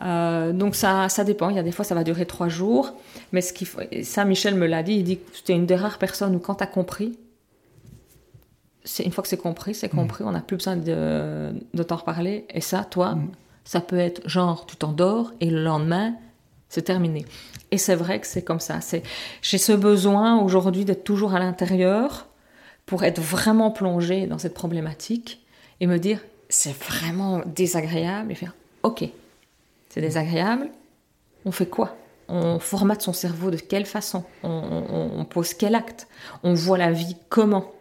[0.06, 1.50] Euh, donc ça, ça dépend.
[1.50, 2.94] Il y a des fois, ça va durer trois jours.
[3.34, 4.94] Mais ce qu'il faut, ça, Michel me l'a dit.
[4.94, 7.18] Il dit que c'était une des rares personnes où quand tu as compris,
[8.86, 10.24] c'est une fois que c'est compris, c'est compris.
[10.24, 12.46] On n'a plus besoin de, de t'en reparler.
[12.54, 13.28] Et ça, toi, Mm.
[13.70, 16.16] Ça peut être genre, tu t'endors et le lendemain,
[16.70, 17.28] c'est terminé.
[17.70, 18.82] Et c'est vrai que c'est comme ça.
[18.82, 19.04] C'est,
[19.44, 22.26] j'ai ce besoin aujourd'hui d'être toujours à l'intérieur
[22.88, 25.46] pour être vraiment plongée dans cette problématique
[25.82, 28.32] et me dire c'est vraiment désagréable.
[28.32, 29.04] Et faire ok,
[29.90, 30.72] c'est désagréable,
[31.46, 31.96] on fait quoi?
[32.28, 34.24] On formate son cerveau de quelle façon?
[34.42, 36.08] On, pose quel acte?
[36.42, 37.72] On voit la vie comment?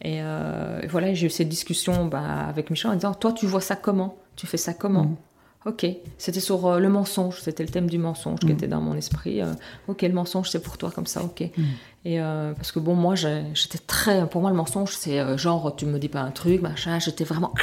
[0.00, 3.60] Et, euh, voilà, j'ai eu cette discussion bah, avec Michel en disant Toi, tu vois
[3.60, 4.16] ça comment?
[4.38, 5.16] Tu fais ça comment mm.
[5.66, 5.84] Ok,
[6.16, 8.50] c'était sur euh, le mensonge, c'était le thème du mensonge qui mm.
[8.52, 9.42] était dans mon esprit.
[9.42, 9.52] Euh,
[9.88, 11.50] ok, le mensonge, c'est pour toi comme ça, ok.
[11.56, 11.62] Mm.
[12.04, 12.18] Et
[12.56, 14.26] parce que bon, moi, j'étais très.
[14.28, 17.52] Pour moi, le mensonge, c'est genre, tu me dis pas un truc, machin, j'étais vraiment.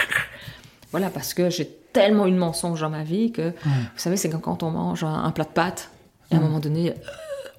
[0.91, 4.29] Voilà, parce que j'ai tellement eu de mensonges dans ma vie que, vous savez, c'est
[4.29, 5.89] quand on mange un, plat de pâtes,
[6.31, 6.93] et à un moment donné,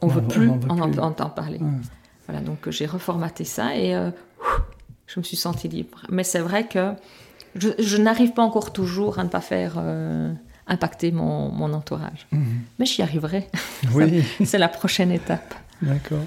[0.01, 1.61] on ne veut plus en entendre parler.
[2.27, 3.93] Voilà, donc j'ai reformaté ça et
[5.07, 6.03] je me suis sentie libre.
[6.09, 6.95] Mais c'est vrai que
[7.59, 10.33] je, n'arrive pas encore toujours à ne pas faire euh,
[10.67, 12.27] impacter mon, mon entourage.
[12.33, 12.45] Mhm.
[12.79, 13.49] Mais j'y arriverai.
[13.95, 14.25] Oui.
[14.45, 15.55] c'est la prochaine étape.
[15.83, 16.25] D'accord.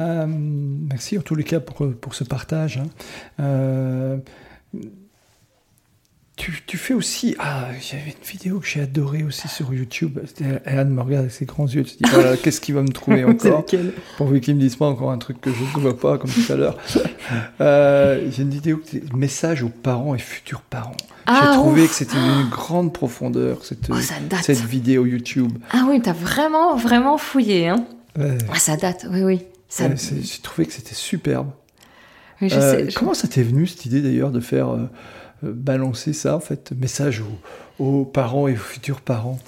[0.00, 2.78] Euh, merci en tous les cas pour, pour ce partage.
[2.78, 2.86] Hein.
[3.40, 4.18] Euh,
[6.66, 7.36] tu, fais aussi.
[7.38, 10.18] Ah, j'avais une vidéo que j'ai adorée aussi sur YouTube.
[10.64, 11.84] Anne me regarde avec ses grands yeux.
[11.84, 13.64] Tu te dis, voilà, qu'est-ce qu'il va me trouver encore
[14.16, 16.52] Pourvu qu'il me dise pas encore un truc que je ne vois pas, comme tout
[16.52, 16.76] à l'heure.
[17.60, 18.82] Euh, j'ai une vidéo,
[19.14, 20.96] message aux parents et futurs parents.
[21.26, 23.94] Ah, j'ai trouvé que c'était une grande profondeur, cette, oh,
[24.42, 25.52] cette vidéo YouTube.
[25.70, 27.68] Ah oui, t'as vraiment, vraiment fouillé.
[27.68, 27.84] Hein
[28.18, 29.42] ah, ça date, oui, oui.
[29.78, 31.50] j'ai trouvé que c'était superbe.
[32.40, 34.70] Oui, je euh, sais, Comment ça t'est venu, cette idée d'ailleurs, de faire.
[34.70, 34.88] Euh,
[35.42, 37.22] balancer ça, en fait, message
[37.78, 39.38] aux, parents et aux futurs parents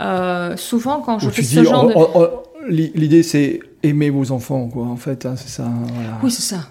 [0.00, 1.94] euh, Souvent, quand je fais ce genre de...
[1.96, 5.64] Oh, oh, l'idée, c'est aimer vos enfants, quoi, en fait, hein, c'est ça.
[5.64, 5.86] Hein,
[6.22, 6.68] oui, c'est ça.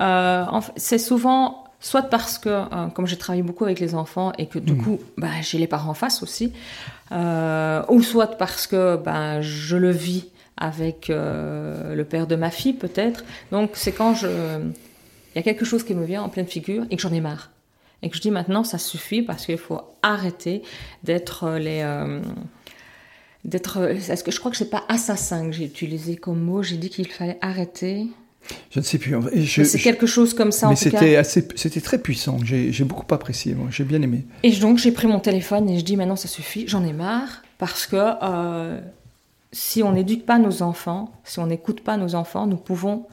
[0.00, 0.44] Euh,
[0.76, 2.64] c'est souvent soit parce que,
[2.94, 4.82] comme j'ai travaillé beaucoup avec les enfants et que du hmm.
[4.82, 6.52] coup, bah, j'ai les parents en face aussi,
[7.12, 13.24] ou soit parce que bah, je le vis avec le père de ma fille peut-être.
[13.52, 14.26] Donc c'est quand je...
[14.26, 17.20] Il y a quelque chose qui me vient en pleine figure et que j'en ai
[17.20, 17.50] marre
[18.02, 20.62] et que je dis maintenant ça suffit parce qu'il faut arrêter
[21.02, 22.20] d'être euh, les euh,
[23.44, 26.62] d'être euh, est-ce que je crois que c'est pas assassin que j'ai utilisé comme mot
[26.62, 28.06] j'ai dit qu'il fallait arrêter
[28.70, 29.12] je ne sais plus.
[29.64, 30.68] C'est quelque chose comme ça.
[30.68, 32.38] Mais c'était assez, c'était très puissant.
[32.44, 33.56] J'ai beaucoup apprécié.
[33.70, 34.24] J'ai bien aimé.
[34.44, 36.68] Et donc j'ai pris mon téléphone et je dis maintenant ça suffit.
[36.68, 37.98] J'en ai marre parce que
[39.50, 43.06] si on n'éduque pas nos enfants, si on n'écoute pas nos enfants, nous pouvons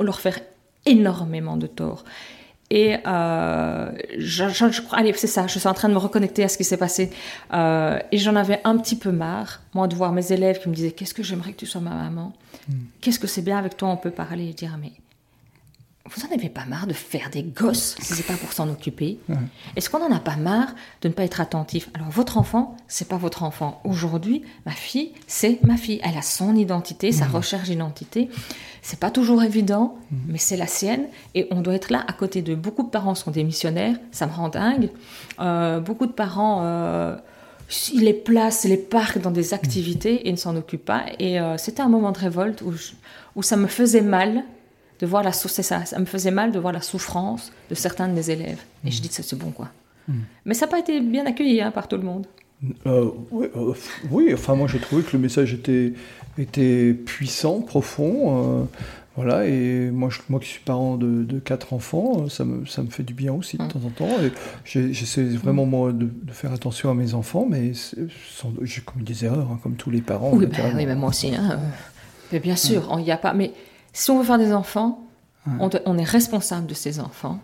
[0.00, 0.40] leur faire
[0.86, 2.04] énormément de tort.
[2.74, 6.42] Et euh, je, je, crois, allez, c'est ça, je suis en train de me reconnecter
[6.42, 7.10] à ce qui s'est passé.
[7.52, 10.74] Euh, et j'en avais un petit peu marre, moi, de voir mes élèves qui me
[10.74, 12.32] disaient Qu'est-ce que j'aimerais que tu sois ma maman?
[12.68, 12.72] Hmm.
[13.00, 14.48] Qu'est-ce que c'est bien avec toi, on peut parler?
[14.48, 14.90] Et dire Mais
[16.10, 19.18] vous en avez pas marre de faire des gosses si c'est pas pour s'en occuper?
[19.74, 21.88] Est-ce qu'on en a pas marre de ne pas être attentif?
[21.94, 23.80] Alors votre enfant, c'est pas votre enfant.
[23.84, 26.00] Aujourd'hui, ma fille, c'est ma fille.
[26.04, 27.32] Elle a son identité, sa mmh.
[27.32, 28.28] recherche d'identité.
[28.82, 30.16] C'est pas toujours évident, mmh.
[30.28, 33.14] mais c'est la sienne et on doit être là à côté de beaucoup de parents
[33.14, 34.90] sont des missionnaires, ça me rend dingue.
[35.40, 37.16] Euh, beaucoup de parents euh,
[37.94, 41.04] ils les placent, les parquent dans des activités et ne s'en occupent pas.
[41.18, 42.74] Et euh, c'était un moment de révolte où,
[43.36, 44.44] où ça me faisait mal
[45.00, 48.08] de voir la c'est ça, ça me faisait mal de voir la souffrance de certains
[48.08, 48.60] de mes élèves.
[48.84, 49.02] Et je mm.
[49.02, 49.68] dis que c'est bon quoi.
[50.08, 50.12] Mm.
[50.44, 52.26] Mais ça n'a pas été bien accueilli hein, par tout le monde.
[52.86, 53.74] Euh, euh,
[54.10, 55.92] oui, enfin moi j'ai trouvé que le message était,
[56.38, 58.60] était puissant, profond.
[58.60, 58.64] Euh,
[59.16, 62.88] voilà, et moi, je, moi qui suis parent de, quatre enfants, ça me, ça me
[62.88, 63.68] fait du bien aussi de mm.
[63.68, 64.16] temps en temps.
[64.64, 67.72] J'essaie vraiment moi de, faire attention à mes enfants, mais
[68.62, 70.30] j'ai commis des erreurs, hein, comme tous les parents.
[70.32, 71.32] Oui, bah, oui moi aussi.
[71.34, 71.60] Hein.
[72.32, 73.34] Mais bien sûr, il n'y a pas.
[73.34, 73.52] Mais
[73.94, 75.00] si on veut faire des enfants,
[75.60, 77.38] on, est responsable de ces enfants,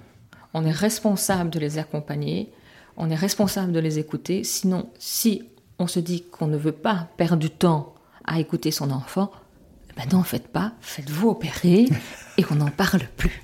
[0.52, 2.50] on est responsable de les accompagner,
[2.96, 4.42] on est responsable de les écouter.
[4.42, 5.44] Sinon, si
[5.78, 7.94] on se dit qu'on ne veut pas perdre du temps
[8.24, 9.30] à écouter son enfant,
[9.96, 11.88] ben n'en faites pas, faites-vous opérer
[12.36, 13.42] et qu'on n'en parle plus.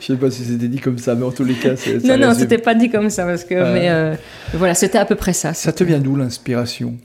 [0.00, 2.02] Je sais pas si c'était dit comme ça, mais en tous les cas, c'est.
[2.04, 4.14] Non, non, c'était pas dit comme ça parce que, mais euh,
[4.54, 5.52] voilà, c'était à peu près ça.
[5.52, 6.96] Ça te vient d'où l'inspiration?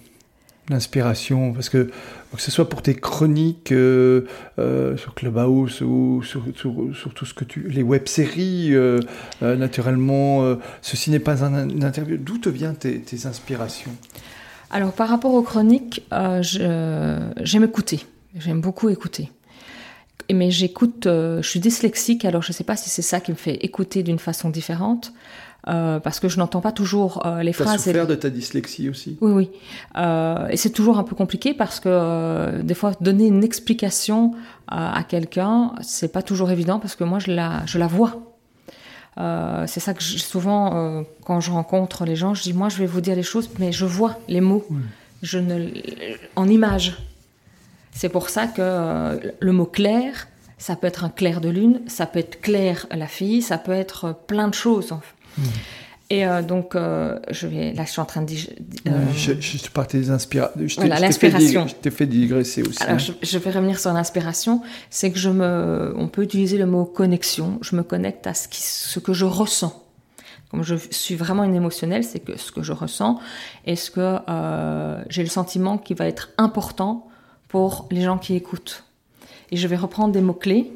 [0.70, 1.92] L'inspiration, parce que
[2.36, 4.26] que ce soit pour tes chroniques euh,
[4.60, 7.68] euh, sur Clubhouse ou sur, sur, tout ce que tu...
[7.70, 9.00] les web-séries, euh,
[9.42, 12.18] naturellement, ceci n'est pas un, interview.
[12.18, 13.92] D'où te viennent tes, inspirations?
[14.72, 16.04] Alors, par rapport aux chroniques,
[16.42, 18.06] j'aime écouter.
[18.36, 19.30] J'aime beaucoup écouter.
[20.34, 23.38] Mais j'écoute, je suis dyslexique, alors je ne sais pas si c'est ça qui me
[23.38, 25.14] fait écouter d'une façon différente.
[25.70, 27.84] Euh, parce que je n'entends pas toujours euh, les phrases.
[27.84, 29.18] Tu souffert de ta dyslexie aussi.
[29.22, 29.50] Oui, oui.
[29.98, 34.34] Euh, et c'est toujours un peu compliqué parce que euh, des fois donner une explication
[34.68, 38.34] à quelqu'un, c'est pas toujours évident parce que moi je la, je la vois.
[39.68, 43.02] c'est ça que souvent quand je rencontre les gens, je dis moi je vais vous
[43.02, 44.66] dire les choses, mais je vois les mots,
[45.22, 45.68] je ne
[46.36, 46.98] en image.
[47.92, 52.06] C'est pour ça que le mot clair ça peut être un clair de lune, ça
[52.06, 54.94] peut être clair la fille, ça peut être plein de choses.
[54.94, 55.14] En fait.
[56.10, 58.34] Et euh, donc, euh, je vais, là, je suis en train de.
[58.88, 60.60] Euh, je, je partais des inspirations.
[60.78, 61.68] Voilà, l'inspiration.
[61.68, 62.84] Je t'ai fait digresser aussi.
[62.84, 64.62] Alors, je, vais revenir sur l'inspiration.
[64.90, 65.94] C'est que je me.
[65.98, 67.58] On peut utiliser le mot connexion.
[67.62, 69.82] Je me connecte à ce, qui, ce que je ressens.
[70.52, 73.20] Comme je suis vraiment une émotionnelle, c'est que ce que je ressens
[73.66, 74.20] est ce que
[75.10, 77.08] j'ai le sentiment qui va être important
[77.48, 78.84] pour les gens qui écoutent.
[79.50, 80.72] Et je vais reprendre des mots-clés.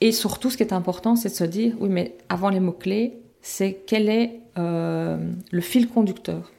[0.00, 3.18] Et surtout, ce qui est important, c'est de se dire oui, mais avant les mots-clés,
[3.44, 5.18] c'est quel est euh,
[5.50, 6.50] le fil conducteur.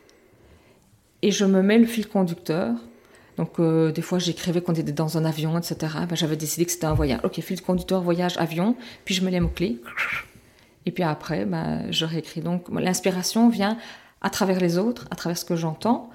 [1.23, 2.75] Et je me mets le fil conducteur.
[3.37, 5.75] Donc, euh, des fois, j'écrivais quand on était dans un avion, etc.
[6.07, 7.21] Ben, j'avais décidé que c'était un voyage.
[7.23, 8.75] Ok, fil conducteur, voyage, avion.
[9.03, 9.81] Puis je mets les mots-clés.
[10.85, 12.41] Et puis après, ben, je réécris.
[12.41, 13.79] Donc, l'inspiration vient
[14.21, 16.11] à travers les autres, à travers ce que j'entends.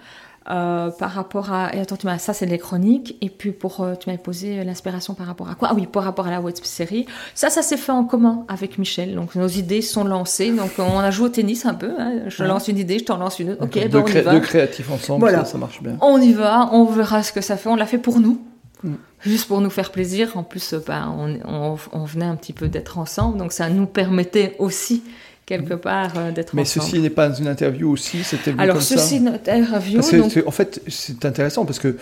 [0.51, 1.75] Euh, par rapport à.
[1.77, 3.17] Et attends, tu ça, c'est les chroniques.
[3.21, 5.69] Et puis, pour, euh, tu m'avais posé l'inspiration par rapport à quoi?
[5.71, 7.07] Ah oui, par rapport à la web série.
[7.35, 9.15] Ça, ça s'est fait en commun avec Michel.
[9.15, 10.51] Donc, nos idées sont lancées.
[10.51, 11.93] Donc, on a joué au tennis un peu.
[11.99, 12.23] Hein.
[12.27, 13.63] Je lance une idée, je t'en lance une autre.
[13.63, 14.33] Ok, ben, on y va.
[14.33, 15.97] Deux créatifs ensemble, ça, marche bien.
[16.01, 17.69] On y va, on verra ce que ça fait.
[17.69, 18.43] On l'a fait pour nous.
[18.83, 18.95] Mm.
[19.21, 20.37] Juste pour nous faire plaisir.
[20.37, 23.39] En plus, ben, on, on, on venait un petit peu d'être ensemble.
[23.39, 25.05] Donc, ça nous permettait aussi
[25.51, 29.19] quelque part euh, d'être Mais ceci n'est pas une interview aussi, c'était Alors comme ceci
[29.19, 29.25] ça.
[29.25, 30.01] notre interview.
[30.01, 30.43] donc...
[30.47, 31.97] En fait, c'est intéressant parce que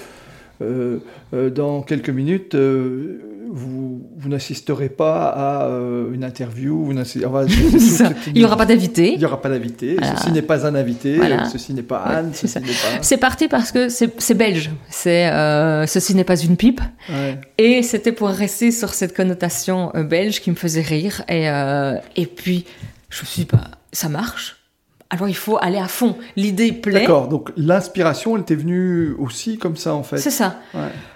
[0.60, 0.98] euh,
[1.32, 5.68] euh, dans quelques minutes, vous, vous n'assisterez pas à
[6.12, 6.84] une interview.
[6.84, 6.92] Vous
[8.26, 9.12] il n'y aura pas d'invité.
[9.14, 9.96] Il n'y aura pas d'invité.
[10.02, 11.18] Ceci n'est pas un invité.
[11.50, 12.32] Ceci n'est pas Anne.
[13.00, 14.70] c'est parti parce que c'est belge.
[14.90, 15.30] C'est
[15.86, 16.82] ceci n'est pas une pipe.
[17.56, 21.22] Et c'était pour rester sur cette connotation belge qui me faisait rire.
[21.30, 21.46] Et,
[22.16, 22.66] et puis
[23.10, 24.56] je me suis dit, bah, ça marche.
[25.10, 26.18] Alors il faut aller à fond.
[26.36, 27.00] L'idée plaît.
[27.00, 30.18] D'accord, donc l'inspiration, elle t'est venue aussi comme ça en fait.
[30.18, 30.60] C'est ça.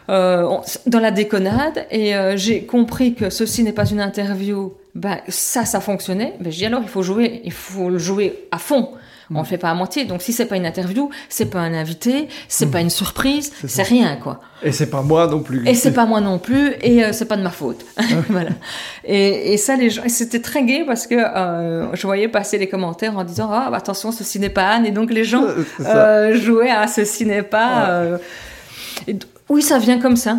[0.09, 4.75] Euh, dans la déconnade, et euh, j'ai compris que ceci n'est pas une interview.
[4.95, 6.35] Bah, ça, ça fonctionnait.
[6.41, 8.91] Ben, j'ai dit alors il faut jouer, il faut le jouer à fond.
[9.35, 10.05] On le fait pas à moitié.
[10.05, 13.83] Donc si c'est pas une interview, c'est pas un invité, c'est pas une surprise, c'est
[13.83, 14.41] rien quoi.
[14.63, 15.67] Et c'est pas moi non plus.
[15.67, 17.85] Et c'est pas moi non plus, et euh, c'est pas de ma faute.
[18.29, 18.51] voilà.
[19.05, 22.69] Et, et, ça, les gens, c'était très gai parce que euh, je voyais passer les
[22.69, 25.45] commentaires en disant ah bah, attention, ceci n'est pas Anne, et donc les gens
[25.81, 27.89] euh, jouaient à ceci n'est pas.
[27.89, 28.19] Euh,
[29.49, 30.39] oui, ça vient comme ça.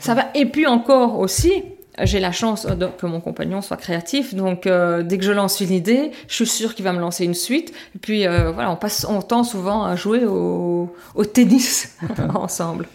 [0.00, 0.26] Ça va.
[0.34, 1.52] Et puis encore aussi,
[2.00, 2.66] j'ai la chance
[2.98, 6.46] que mon compagnon soit créatif, donc euh, dès que je lance une idée, je suis
[6.46, 7.72] sûre qu'il va me lancer une suite.
[7.94, 11.96] Et puis euh, voilà, on passe, on tend souvent à jouer au, au tennis
[12.34, 12.86] ensemble.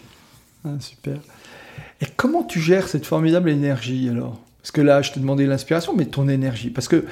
[0.64, 1.18] Ah, super.
[2.00, 4.38] Et comment tu gères cette formidable énergie alors?
[4.62, 7.06] Parce que là, je t'ai demandé l'inspiration, mais ton énergie, parce que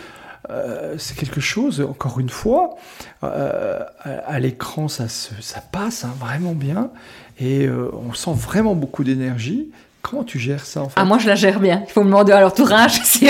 [0.51, 2.76] euh, c'est quelque chose, encore une fois,
[3.22, 6.91] à, l'écran, ça, ça passe hein, vraiment bien,
[7.39, 9.68] et on sent vraiment beaucoup d'énergie.
[10.09, 10.95] Comment tu gères ça en fait?
[11.01, 11.82] Ah, moi je la gère bien.
[11.89, 13.26] Il faut me demander à l'entourage si.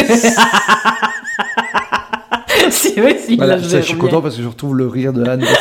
[2.71, 5.25] si eux, si voilà, ça, Je suis content parce que je retrouve le rire de
[5.25, 5.43] Anne.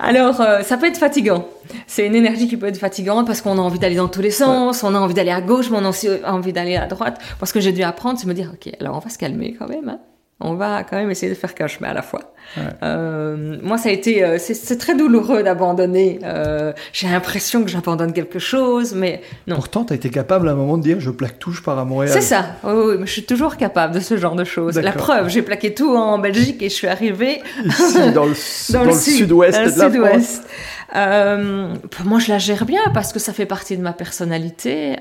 [0.00, 1.48] Alors, euh, ça peut être fatigant.
[1.86, 4.30] C'est une énergie qui peut être fatigante parce qu'on a envie d'aller dans tous les
[4.30, 7.18] sens, on a envie d'aller à gauche, mais on a aussi envie d'aller à droite.
[7.40, 9.66] Parce que j'ai dû apprendre, c'est me dire, ok, alors on va se calmer quand
[9.66, 9.88] même.
[9.88, 10.00] Hein
[10.40, 12.34] on va quand même essayer de faire qu'un chemin à la fois.
[12.82, 16.18] Euh, moi, ça a été, euh, c'est très douloureux d'abandonner.
[16.24, 19.56] Euh, j'ai l'impression que j'abandonne quelque chose, mais non.
[19.56, 21.78] Pourtant, tu as été capable à un moment de dire, je plaque tout, je pars
[21.78, 22.12] à Montréal.
[22.12, 22.56] C'est ça.
[22.64, 24.78] Oui, mais je suis toujours capable de ce genre de choses.
[24.78, 28.34] La preuve, j'ai plaqué tout en Belgique et je suis arrivée ici dans le,
[28.92, 30.42] sud-ouest de la France.
[31.90, 34.96] pour moi, je la gère bien parce que ça fait partie de ma personnalité.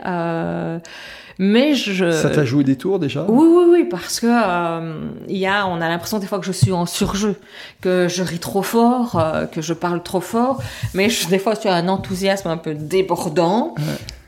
[1.39, 2.11] Mais je.
[2.11, 5.67] Ça t'a joué des tours déjà Oui, oui, oui, parce que euh, il y a,
[5.67, 7.35] on a l'impression des fois que je suis en surjeu,
[7.81, 10.61] que je ris trop fort, euh, que je parle trop fort,
[10.93, 13.75] mais je, des fois, tu as un enthousiasme un peu débordant.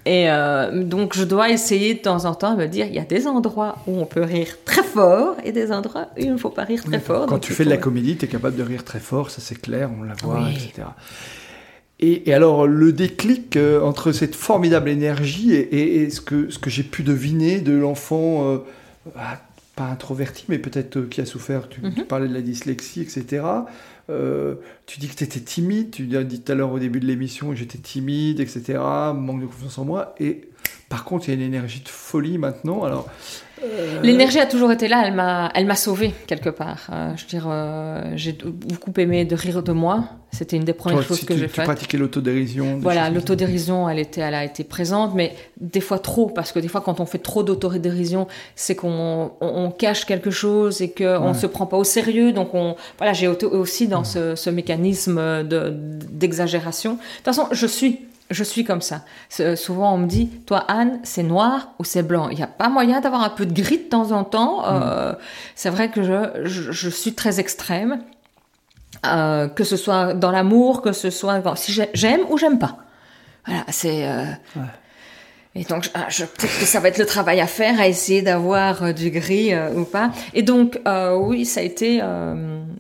[0.08, 3.00] Et euh, donc, je dois essayer de temps en temps de me dire, il y
[3.00, 6.38] a des endroits où on peut rire très fort et des endroits où il ne
[6.38, 7.26] faut pas rire très fort.
[7.26, 9.60] Quand tu fais de la comédie, tu es capable de rire très fort, ça c'est
[9.60, 10.84] clair, on la voit, etc.
[12.00, 16.84] Et, alors, le déclic euh, entre cette formidable énergie et, ce que, ce que j'ai
[16.84, 18.58] pu deviner de l'enfant, euh,
[19.16, 19.40] ah,
[19.76, 22.06] pas introverti, mais peut-être euh, qui a souffert, tu, mhm.
[22.06, 23.44] parlais de la dyslexie, etc.
[24.86, 27.08] tu dis que tu étais timide, tu as dit tout à l'heure au début de
[27.08, 28.78] l'émission que j'étais timide, etc.,
[29.16, 30.16] manque de confiance en moi.
[30.20, 30.50] Et
[30.90, 32.84] par contre, il y a une énergie de folie maintenant.
[32.84, 33.08] Alors,
[34.04, 36.88] L'énergie a toujours été là, elle m'a, elle m'a sauvée quelque part.
[36.92, 40.06] Euh, je veux dire, euh, j'ai beaucoup aimé de rire de moi.
[40.32, 41.64] C'était une des premières choses que j'ai faites.
[41.64, 42.78] Tu pratiquais l'autodérision.
[42.80, 46.68] Voilà, l'autodérision, elle était, elle a été présente, mais des fois trop, parce que des
[46.68, 51.34] fois, quand on fait trop d'autodérision, c'est qu'on on, cache quelque chose et qu'on ne
[51.34, 52.34] se prend pas au sérieux.
[52.34, 56.94] Donc, on, voilà, j'ai aussi dans ce, ce, mécanisme de, d'exagération.
[56.94, 58.02] De toute façon, je suis
[58.32, 59.02] je suis comme ça.
[59.56, 62.30] Souvent, on me dit, toi, Anne, c'est noir ou c'est blanc?
[62.30, 64.66] Il n'y a pas moyen d'avoir un peu de gris de temps en temps.
[64.66, 65.18] Euh, mm.
[65.56, 68.02] c'est vrai que je, je, suis très extrême,
[69.06, 72.78] euh, que ce soit dans l'amour, que ce soit si j'aime ou j'aime pas.
[73.46, 74.08] Voilà, c'est.
[74.08, 74.26] Euh,
[75.58, 78.22] et donc, ah, je, peut-être que ça va être le travail à faire, à essayer
[78.22, 80.12] d'avoir euh, du gris euh, ou pas.
[80.34, 82.02] Et donc, euh, oui, ça a été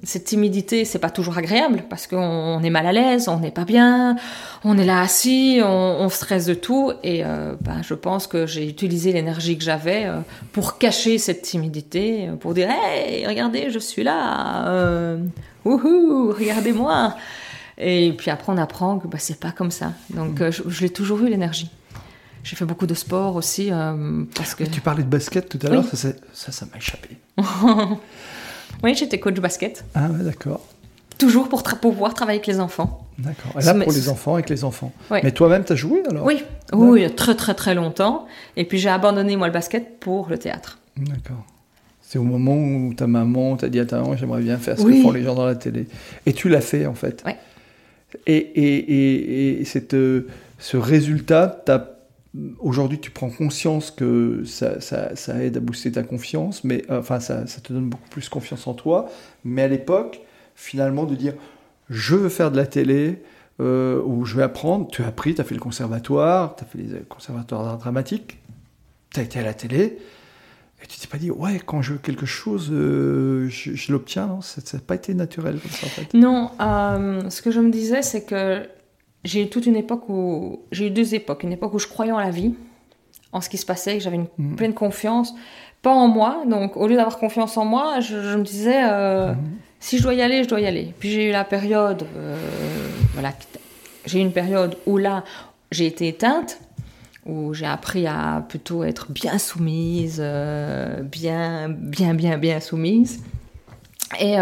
[0.03, 0.83] cette timidité.
[0.83, 4.17] C'est pas toujours agréable parce qu'on est mal à l'aise, on n'est pas bien,
[4.65, 6.91] on est là assis, on, on stresse de tout.
[7.01, 10.07] Et ben, je pense que j'ai utilisé l'énergie que j'avais
[10.51, 15.17] pour cacher cette timidité, pour dire hey, regardez, je suis là,
[15.63, 17.15] wouhou, regardez-moi.
[17.77, 19.93] Et puis après, on apprend que bah, c'est pas comme ça.
[20.11, 21.71] Donc, je, je l'ai toujours eu l'énergie.
[22.45, 23.71] J'ai fait beaucoup de sport aussi.
[23.71, 24.63] Euh, parce que...
[24.63, 27.17] tu parlais de basket tout à l'heure, ça, ça m'a échappé.
[28.83, 29.83] oui, j'étais coach basket.
[29.95, 30.63] Ah ouais, d'accord.
[31.17, 33.07] Toujours pour, pouvoir travailler avec les enfants.
[33.17, 33.59] D'accord.
[33.59, 34.93] Là, pour les enfants, avec les enfants.
[35.09, 36.23] Mais toi-même, tu as joué alors?
[36.23, 38.27] Oui, oui, il y a très très très longtemps.
[38.57, 40.77] Et puis j'ai abandonné moi le basket pour le théâtre.
[40.97, 41.43] D'accord.
[42.01, 44.83] C'est au moment où ta maman t'a dit à ta maman, j'aimerais bien faire ce
[44.83, 45.87] que font les gens dans la télé.
[46.27, 47.23] Et tu l'as fait en fait.
[47.25, 47.31] Oui.
[48.27, 50.27] Et, et, et, et cette, euh,
[50.59, 51.94] ce résultat t'a
[52.59, 54.77] Aujourd'hui, tu prends conscience que ça,
[55.41, 58.73] aide à booster ta confiance, mais euh, enfin, ça, te donne beaucoup plus confiance en
[58.73, 59.09] toi.
[59.43, 60.21] Mais à l'époque,
[60.55, 61.33] finalement, de dire
[61.89, 63.21] je veux faire de la télé
[63.61, 66.67] euh, ou je vais apprendre, tu as appris, tu as fait le conservatoire, tu as
[66.67, 68.39] fait les conservatoires d'art dramatique,
[69.11, 69.99] tu as été à la télé,
[70.83, 74.61] et tu t'es pas dit ouais, quand je veux quelque chose, euh, je, l'obtiens, Ça
[74.73, 76.13] n'a pas été naturel comme ça en fait?
[76.13, 76.51] Non,
[77.29, 78.67] ce que je me disais, c'est que
[79.25, 81.43] j'ai eu toute une époque où j'ai eu deux époques.
[81.43, 82.53] Une époque où je croyais en la vie
[83.33, 84.55] en ce qui se passait que j'avais une mm.
[84.55, 85.33] pleine confiance.
[85.81, 86.43] Pas en moi.
[86.47, 89.37] Donc au lieu d'avoir confiance en moi je, me disais euh, mm.
[89.79, 90.93] si je dois y aller je dois y aller.
[90.99, 92.37] Puis j'ai eu la période euh,
[93.13, 93.33] voilà
[94.05, 95.23] j'ai eu une période où là
[95.71, 96.59] j'ai été éteinte
[97.25, 103.23] où j'ai appris à plutôt être bien soumise euh, bien bien bien bien soumise.
[104.19, 104.35] Et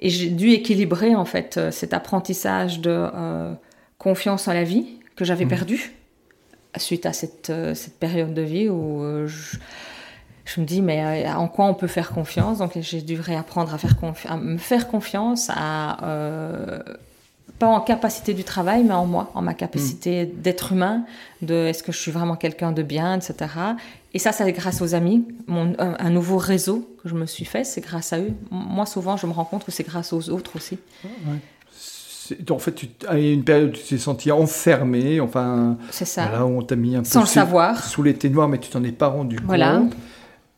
[0.00, 3.52] et j'ai dû équilibrer en fait euh, cet apprentissage de euh,
[3.98, 5.48] confiance en la vie que j'avais mmh.
[5.48, 5.92] perdu
[6.76, 9.56] suite à cette, euh, cette, période de vie où je,
[10.44, 12.58] je, me dis mais en quoi on peut faire confiance?
[12.58, 13.94] Donc j'ai dû réapprendre à, faire
[14.28, 16.82] à me faire confiance à
[17.60, 20.40] pas en capacité du travail, mais en moi, en ma capacité mm.
[20.40, 21.04] d'être humain,
[21.42, 23.50] de est-ce que je suis vraiment quelqu'un de bien, etc.
[24.12, 27.64] Et ça, c'est grâce aux amis, mon, un, nouveau réseau que je me suis fait,
[27.64, 28.32] c'est grâce à eux.
[28.50, 30.78] Moi, souvent, je me rends compte que c'est grâce aux autres aussi.
[32.48, 36.26] En fait, tu as une période où tu t'es senti enfermé, enfin, c'est ça.
[36.26, 38.84] Voilà, on t'a mis un peu sans le savoir sous les ténoirs, mais tu t'en
[38.84, 39.78] es pas rendu voilà.
[39.78, 39.96] compte.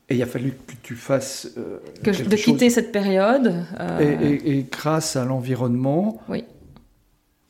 [0.09, 3.65] Et il a fallu que tu fasses euh, que de quitter cette période.
[3.81, 6.45] Euh, et, et, grâce à l'environnement, oui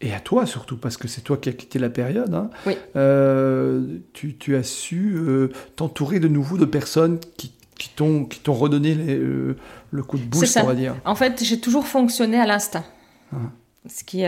[0.03, 2.77] et à toi surtout, parce que c'est toi qui as quitté la période, hein, oui.
[2.97, 8.95] euh, tu, tu, as su euh, t'entourer de nouveau de personnes qui, qui t'ont redonné
[8.95, 9.57] les, euh,
[9.93, 10.97] le coup de boost, on va dire.
[11.05, 12.85] En fait, j'ai toujours fonctionné à l'instinct.
[13.33, 13.37] Ah.
[13.89, 14.23] Ce qui,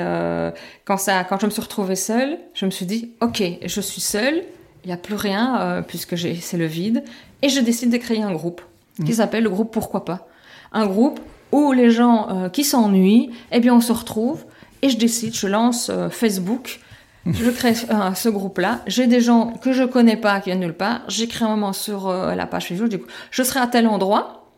[0.85, 4.01] quand, ça, quand je me suis retrouvée seule, je me suis dit, ok, je suis
[4.01, 4.43] seule,
[4.83, 7.05] il n'y a plus rien, puisque c'est le vide,
[7.41, 8.63] et je décide de créer un groupe
[8.97, 9.15] qui mmh.
[9.15, 10.27] s'appelle le groupe Pourquoi pas.
[10.73, 11.21] Un groupe
[11.53, 14.45] où les gens qui s'ennuient, eh bien, on se retrouve,
[14.85, 16.81] et je décide, je lance euh, Facebook,
[17.27, 18.83] je crée euh, ce groupe-là.
[18.87, 21.01] J'ai des gens que je connais pas, qui viennent nulle part.
[21.09, 24.53] J'écris un moment sur euh, la page Facebook, je dis, je serai à tel endroit.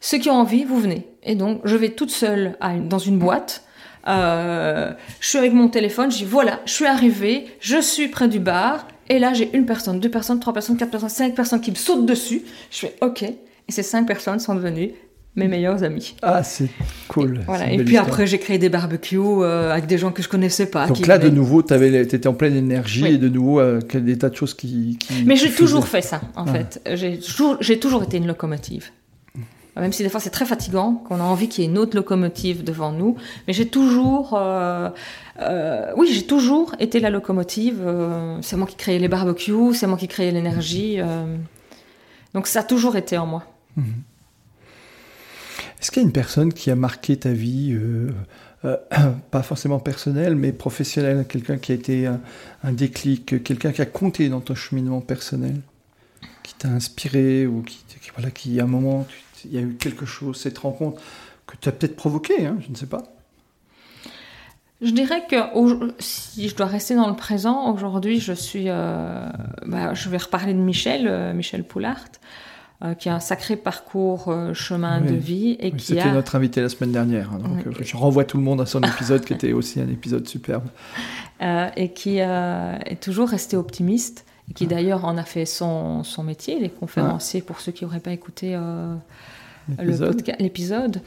[0.00, 1.06] Ceux qui ont envie, vous venez.
[1.22, 2.58] Et donc, je vais toute seule
[2.88, 3.62] dans une boîte.
[4.04, 8.40] je suis avec mon téléphone, je dis voilà, je suis arrivée, je suis près du
[8.40, 11.70] bar, et là j'ai une personne, deux personnes, trois personnes, quatre personnes, cinq personnes qui
[11.70, 12.42] me sautent dessus.
[12.72, 13.36] Je fais ok, et
[13.68, 14.94] ces cinq personnes sont devenues
[15.38, 16.14] mes meilleurs amis.
[16.22, 16.68] Ah, c'est
[17.08, 17.40] cool.
[17.46, 17.72] Voilà.
[17.72, 20.86] Et puis après, j'ai créé des barbecues euh, avec des gens que je connaissais pas.
[20.86, 24.28] Donc là, de nouveau, tu étais en pleine énergie et de nouveau, euh, des tas
[24.28, 24.98] de choses qui.
[25.24, 26.80] Mais j'ai toujours fait ça, en fait.
[26.94, 28.90] J'ai toujours, toujours été une locomotive.
[29.76, 31.94] Même si des fois c'est très fatigant, qu'on a envie qu'il y ait une autre
[31.94, 33.14] locomotive devant nous,
[33.46, 34.90] mais j'ai toujours, euh,
[35.96, 37.80] oui, j'ai toujours été la locomotive.
[38.42, 40.98] c'est moi qui créais les barbecues, c'est moi qui créais l'énergie.
[42.34, 43.44] donc ça a toujours été en moi.
[43.76, 43.84] Mhm.
[45.80, 48.10] Est-ce qu'il y a une personne qui a marqué ta vie, euh,
[48.64, 48.76] euh,
[49.30, 54.28] pas forcément personnelle, mais professionnelle, quelqu'un qui a été un, déclic, quelqu'un qui a compté
[54.28, 55.60] dans ton cheminement personnel,
[56.42, 57.84] qui t'a inspiré ou qui,
[58.16, 59.06] voilà, qui à un moment,
[59.44, 61.00] il y a eu quelque chose, cette rencontre
[61.46, 63.04] que tu as peut-être provoqué, hein, je ne sais pas.
[64.80, 65.36] Je dirais que
[65.98, 69.28] si je dois rester dans le présent, aujourd'hui, je suis, euh,
[69.66, 72.06] bah, je vais reparler de Michel, Michel Poulart.
[72.84, 76.60] Euh, qui a un sacré parcours euh, chemin de vie et qui C'était notre invité
[76.60, 77.32] la semaine dernière.
[77.32, 80.28] Hein, donc je renvoie tout le monde à son épisode qui était aussi un épisode
[80.28, 80.68] superbe.
[81.76, 86.58] et qui est toujours resté optimiste et qui d'ailleurs en a fait son, son métier,
[86.60, 88.58] les conférenciers, pour ceux qui n'auraient pas écouté
[90.38, 91.00] l'épisode.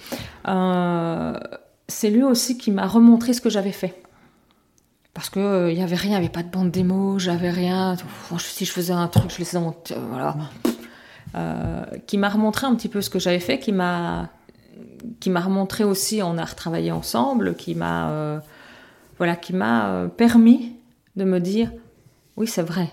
[1.87, 3.95] c'est lui aussi qui m'a remontré ce que j'avais fait
[5.13, 7.95] parce que il y avait rien, il n'y avait pas de bande démo, j'avais rien.
[8.39, 9.75] Si je faisais un truc, je laissais dans mon,
[10.09, 10.35] voilà.
[11.33, 14.29] Euh, qui m'a remontré un petit peu ce que j'avais fait, qui m'a
[15.19, 18.39] qui m'a remontré aussi, on a retravaillé ensemble, qui m'a euh,
[19.17, 20.75] voilà, qui m'a euh, permis
[21.15, 21.71] de me dire
[22.35, 22.89] oui c'est vrai,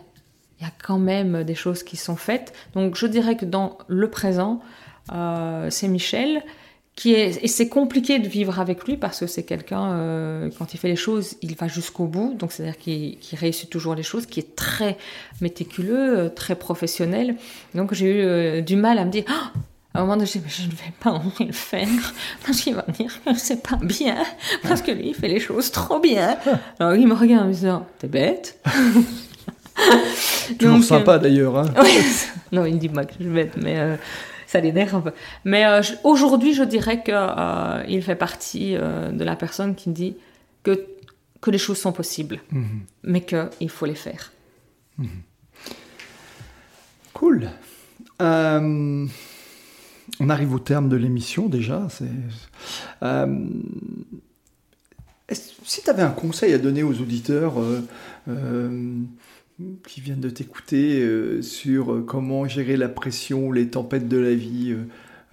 [0.58, 2.52] il y a quand même des choses qui sont faites.
[2.74, 4.60] Donc je dirais que dans le présent,
[5.70, 6.42] c'est Michel
[7.06, 10.88] et c'est compliqué de vivre avec lui parce que c'est quelqu'un euh, quand il fait
[10.88, 12.34] les choses il va jusqu'au bout.
[12.38, 14.96] Donc c'est à dire qu'il réussit toujours les choses qui est très
[15.40, 17.36] méticuleux euh, très professionnel.
[17.74, 19.52] Donc j'ai eu euh, du mal à me dire ah!
[19.94, 21.88] À un moment donné, je, je ne vais pas envie le faire.
[22.44, 24.16] Parce qu'il va me dire que c'est pas bien.
[24.62, 26.36] Parce que lui il fait les choses trop bien.
[26.78, 28.60] Alors il me regarde en me disant t'es bête.
[30.58, 31.72] Toujours sympa d'ailleurs hein.
[32.52, 33.78] non il me dit pas que je suis bête mais
[34.52, 35.12] ça l'énerve.
[35.44, 40.16] Mais euh, aujourd'hui, je dirais qu'il euh, fait partie euh, de la personne qui dit
[40.62, 40.86] que,
[41.40, 42.80] que les choses sont possibles, mhm.
[43.04, 44.32] mais qu'il faut les faire.
[44.96, 45.08] Mhm.
[47.12, 47.50] Cool.
[48.20, 49.08] on
[50.28, 51.88] arrive au terme de l'émission déjà.
[55.64, 57.54] si tu avais un conseil à donner aux auditeurs
[59.86, 64.34] qui viennent de t'écouter euh, sur euh, comment gérer la pression, les tempêtes de la
[64.34, 64.76] vie.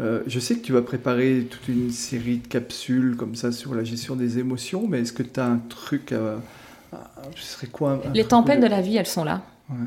[0.02, 3.76] Euh, je sais que tu vas préparer toute une série de capsules comme ça sur
[3.76, 6.42] la gestion des émotions, mais est-ce que tu as un truc à...
[7.36, 9.44] ce serait quoi Les tempêtes de la vie, elles sont là.
[9.70, 9.78] Ouais.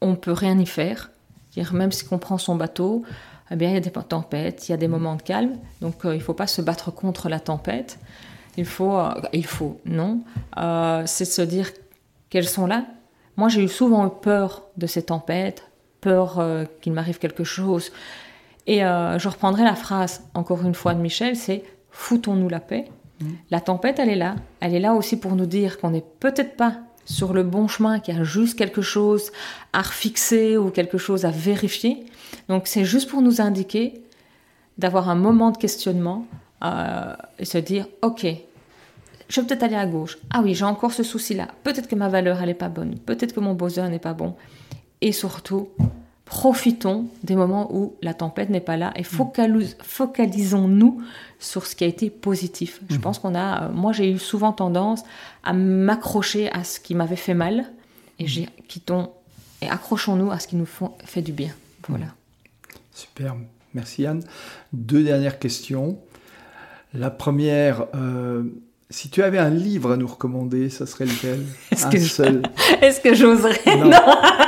[0.00, 1.10] On peut rien y faire.
[1.52, 3.02] Dire, même si on prend son bateau,
[3.50, 4.92] eh bien, il y a des tempêtes, il y a des mm.
[4.92, 5.56] moments de calme.
[5.80, 7.98] Donc, il ne faut pas se battre contre la tempête.
[8.56, 8.98] Il faut,
[9.32, 10.22] il faut, non.
[11.06, 11.70] c'est se dire
[12.30, 12.86] qu'elles sont là,
[13.36, 15.70] moi, j'ai eu souvent peur de ces tempêtes,
[16.00, 17.92] peur euh, qu'il m'arrive quelque chose.
[18.66, 22.86] Et euh, je reprendrai la phrase, encore une fois, de Michel, c'est foutons-nous la paix.
[23.20, 23.26] Mmh.
[23.50, 24.36] La tempête, elle est là.
[24.60, 26.74] Elle est là aussi pour nous dire qu'on n'est peut-être pas
[27.04, 29.32] sur le bon chemin, qu'il y a juste quelque chose
[29.72, 32.06] à refixer ou quelque chose à vérifier.
[32.48, 34.02] Donc c'est juste pour nous indiquer
[34.78, 36.26] d'avoir un moment de questionnement
[36.64, 38.26] euh, et se dire, ok,
[39.30, 40.18] je vais peut-être aller à gauche.
[40.30, 41.48] Ah oui, j'ai encore ce souci-là.
[41.62, 42.98] Peut-être que ma valeur, elle n'est pas bonne.
[42.98, 44.34] Peut-être que mon buzzer n'est pas bon.
[45.00, 45.68] Et surtout,
[46.24, 51.02] profitons des moments où la tempête n'est pas là et focalisons-nous
[51.38, 52.80] sur ce qui a été positif.
[52.88, 53.00] Je mhm.
[53.00, 55.02] pense qu'on a, euh, moi j'ai eu souvent tendance
[55.42, 57.64] à m'accrocher à ce qui m'avait fait mal
[58.18, 59.10] et j'ai, quittons
[59.62, 60.68] et accrochons-nous à ce qui nous
[61.04, 61.52] fait du bien.
[61.88, 62.06] Voilà.
[62.92, 63.34] Super,
[63.74, 64.22] merci Anne.
[64.72, 65.98] Deux dernières questions.
[66.94, 68.44] La première, euh,
[68.90, 71.44] si tu avais un livre à nous recommander, ça serait lequel?
[71.70, 72.42] Est-ce que, seul.
[73.02, 73.76] Que j'oserais?
[73.76, 74.00] Non.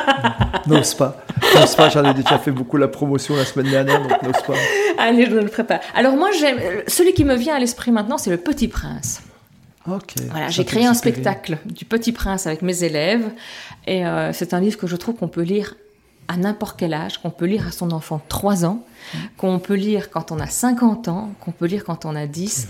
[0.67, 1.25] N'ose pas.
[1.55, 4.55] N'ose pas, j'en ai déjà fait beaucoup la promotion la semaine dernière, donc n'ose pas.
[4.99, 5.81] Allez, je ne le ferai pas.
[5.95, 6.31] Alors moi,
[6.87, 9.23] celui qui me vient à l'esprit maintenant, c'est Le Petit Prince.
[9.89, 10.15] Ok.
[10.31, 13.29] Voilà, j'ai créé un spectacle du Petit Prince avec mes élèves,
[13.87, 15.75] et euh, c'est un livre que je trouve qu'on peut lire
[16.33, 18.85] à n'importe quel âge, qu'on peut lire à son enfant de 3 ans,
[19.37, 22.69] qu'on peut lire quand on a 50 ans, qu'on peut lire quand on a 10,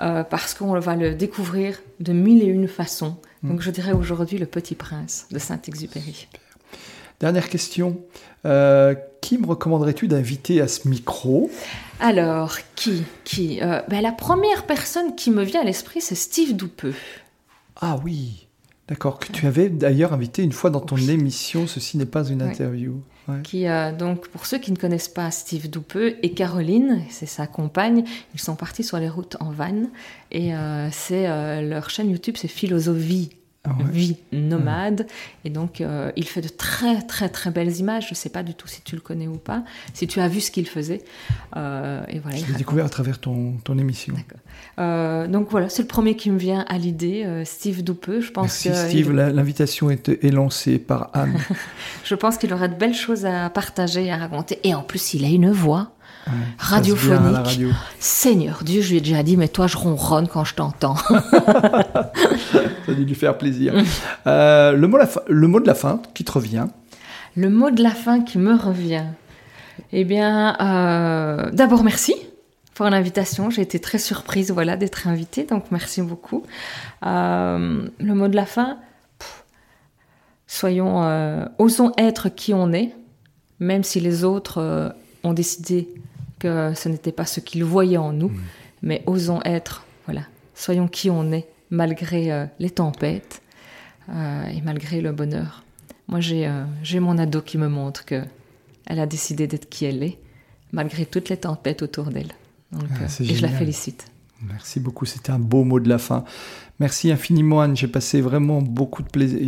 [0.00, 3.16] euh, parce qu'on va le découvrir de mille et une façons.
[3.42, 3.50] Mmh.
[3.50, 6.26] Donc je dirais aujourd'hui Le Petit Prince de Saint-Exupéry.
[7.20, 8.00] Dernière question.
[8.46, 11.50] Euh, qui me recommanderais-tu d'inviter à ce micro?
[12.00, 13.62] Alors, qui, qui?
[13.62, 16.94] Euh, ben, La première personne qui me vient à l'esprit, c'est Steve Doupeux.
[17.80, 18.43] Ah oui
[18.86, 22.42] D'accord, que tu avais d'ailleurs invité une fois dans ton émission, ceci n'est pas une
[22.42, 23.00] interview.
[23.42, 27.46] Qui, euh, donc, pour ceux qui ne connaissent pas Steve Doupeux et Caroline, c'est sa
[27.46, 28.04] compagne,
[28.34, 29.84] ils sont partis sur les routes en van
[30.30, 33.30] et euh, c'est euh, leur chaîne YouTube, c'est Philosophie
[33.66, 35.06] ah vie nomade.
[35.44, 38.04] Et donc, euh, il fait de très, très, très belles images.
[38.04, 40.28] Je ne sais pas du tout si tu le connais ou pas, si tu as
[40.28, 41.02] vu ce qu'il faisait.
[41.56, 44.14] Euh, et voilà, Je l'ai découvert à travers ton, ton émission.
[44.78, 48.20] Euh, donc voilà, c'est le premier qui me vient à l'idée, Steve Doupeux.
[48.20, 51.38] Je pense Merci Steve, l'invitation est, est, lancée par Anne.
[52.04, 54.58] je pense qu'il aurait de belles choses à partager, à raconter.
[54.64, 55.94] Et en plus, il a une voix
[56.58, 57.60] radiophonique.
[57.98, 60.96] Seigneur Dieu, je lui ai déjà dit, mais toi, je ronronne quand je t'entends.
[60.96, 62.12] ça
[62.88, 63.74] a dû lui faire plaisir.
[64.26, 64.98] Euh, le, mot
[65.28, 66.66] le mot de la fin qui te revient
[67.36, 69.06] Le mot de la fin qui me revient.
[69.92, 72.14] Eh bien, euh, d'abord, merci
[72.74, 73.50] pour l'invitation.
[73.50, 76.44] J'ai été très surprise voilà, d'être invitée, donc merci beaucoup.
[77.04, 78.78] Euh, le mot de la fin,
[80.46, 82.92] soyons, osons être qui on est,
[83.60, 85.88] même si les autres ont décidé
[86.44, 88.30] que ce n'était pas ce qu'ils voyaient en nous,
[88.82, 90.24] mais osons être, voilà,
[90.54, 93.40] soyons qui on est, malgré euh, les tempêtes
[94.10, 95.64] euh, et malgré le bonheur.
[96.06, 98.22] Moi, j'ai euh, j'ai mon ado qui me montre que
[98.84, 100.18] elle a décidé d'être qui elle est,
[100.70, 102.32] malgré toutes les tempêtes autour d'elle.
[102.74, 102.78] Ah,
[103.20, 104.04] et je la félicite.
[104.42, 106.24] Merci beaucoup, c'était un beau mot de la fin.
[106.80, 109.38] Merci infiniment Anne, j'ai passé vraiment beaucoup de plaisir,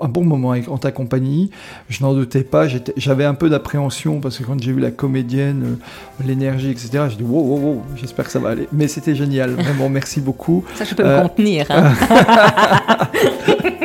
[0.00, 1.50] un bon moment en ta compagnie.
[1.88, 2.66] Je n'en doutais pas,
[2.96, 7.16] j'avais un peu d'appréhension parce que quand j'ai vu la comédienne, euh, l'énergie, etc., j'ai
[7.16, 8.68] dit wow, wow, wow, j'espère que ça va aller.
[8.72, 10.64] Mais c'était génial, vraiment, merci beaucoup.
[10.76, 11.66] Ça, je peux Euh, me contenir.
[11.70, 11.92] hein.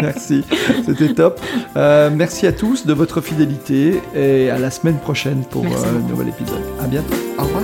[0.02, 0.44] Merci,
[0.86, 1.40] c'était top.
[1.78, 6.10] Euh, merci à tous de votre fidélité et à la semaine prochaine pour euh, un
[6.10, 6.62] nouvel épisode.
[6.82, 7.14] À bientôt.
[7.38, 7.64] Au revoir.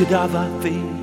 [0.00, 0.99] could have